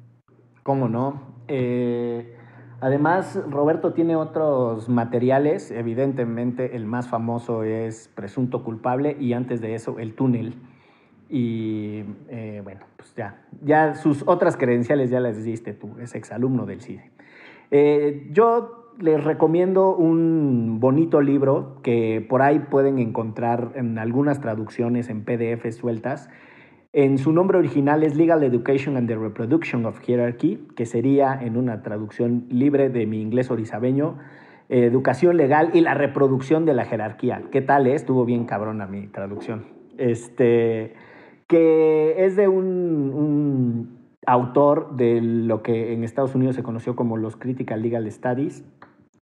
[0.63, 1.43] ¿Cómo no?
[1.49, 2.37] Eh,
[2.81, 9.75] Además, Roberto tiene otros materiales, evidentemente el más famoso es Presunto Culpable y antes de
[9.75, 10.55] eso El Túnel.
[11.29, 16.65] Y eh, bueno, pues ya, ya sus otras credenciales ya las diste tú, es exalumno
[16.65, 17.11] del CIDE.
[17.71, 25.09] Eh, yo les recomiendo un bonito libro que por ahí pueden encontrar en algunas traducciones
[25.09, 26.29] en PDF sueltas,
[26.91, 31.57] en su nombre original es Legal Education and the Reproduction of Hierarchy, que sería en
[31.57, 34.17] una traducción libre de mi inglés orizabeño,
[34.69, 37.43] Educación Legal y la Reproducción de la Jerarquía.
[37.51, 37.87] ¿Qué tal?
[37.87, 37.95] Eh?
[37.95, 39.65] Estuvo bien cabrona mi traducción.
[39.97, 40.93] Este,
[41.47, 47.35] que es de un, autor de lo que en Estados Unidos se conoció como los
[47.35, 48.63] Critical Legal Studies,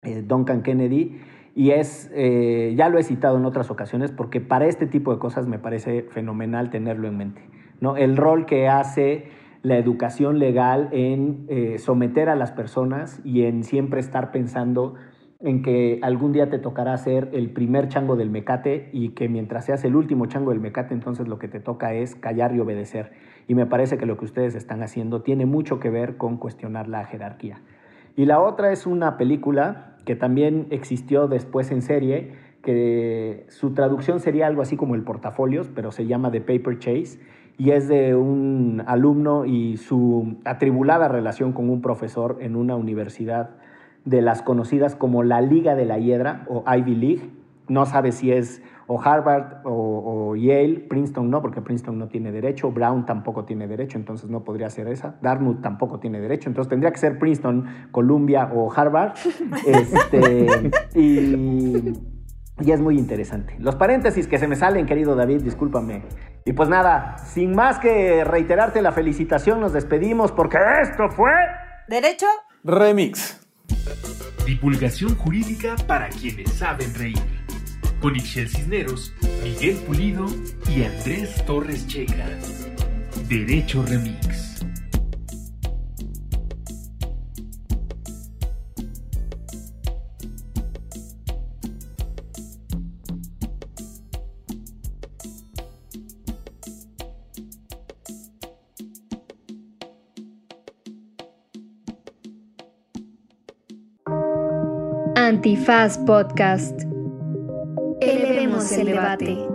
[0.02, 1.20] eh, Duncan Kennedy,
[1.56, 5.20] y es, eh, ya lo he citado en otras ocasiones, porque para este tipo de
[5.20, 7.42] cosas me parece fenomenal tenerlo en mente.
[7.80, 7.96] ¿no?
[7.96, 9.28] El rol que hace
[9.62, 14.96] la educación legal en eh, someter a las personas y en siempre estar pensando
[15.40, 19.66] en que algún día te tocará ser el primer chango del mecate y que mientras
[19.66, 23.12] seas el último chango del mecate, entonces lo que te toca es callar y obedecer.
[23.48, 26.88] Y me parece que lo que ustedes están haciendo tiene mucho que ver con cuestionar
[26.88, 27.62] la jerarquía.
[28.16, 34.20] Y la otra es una película que también existió después en serie, que su traducción
[34.20, 37.20] sería algo así como el portafolios, pero se llama The Paper Chase
[37.58, 43.52] y es de un alumno y su atribulada relación con un profesor en una universidad
[44.06, 47.30] de las conocidas como la Liga de la Hiedra o Ivy League.
[47.68, 52.72] No sabe si es o Harvard o, Yale, Princeton no, porque Princeton no tiene derecho,
[52.72, 56.92] Brown tampoco tiene derecho, entonces no podría ser esa, Dartmouth tampoco tiene derecho, entonces tendría
[56.92, 59.14] que ser Princeton, Columbia o Harvard.
[59.66, 61.94] Este, y,
[62.60, 63.56] y es muy interesante.
[63.60, 66.04] Los paréntesis que se me salen, querido David, discúlpame.
[66.46, 71.32] Y pues nada, sin más que reiterarte la felicitación, nos despedimos porque esto fue...
[71.88, 72.28] Derecho
[72.64, 73.40] Remix.
[74.46, 77.43] Divulgación jurídica para quienes saben reír.
[78.04, 80.26] Con Ixel Cisneros, Miguel Pulido
[80.70, 82.28] y Andrés Torres Checa.
[83.30, 84.60] Derecho Remix.
[105.16, 106.93] Antifaz Podcast.
[108.80, 109.53] El debate.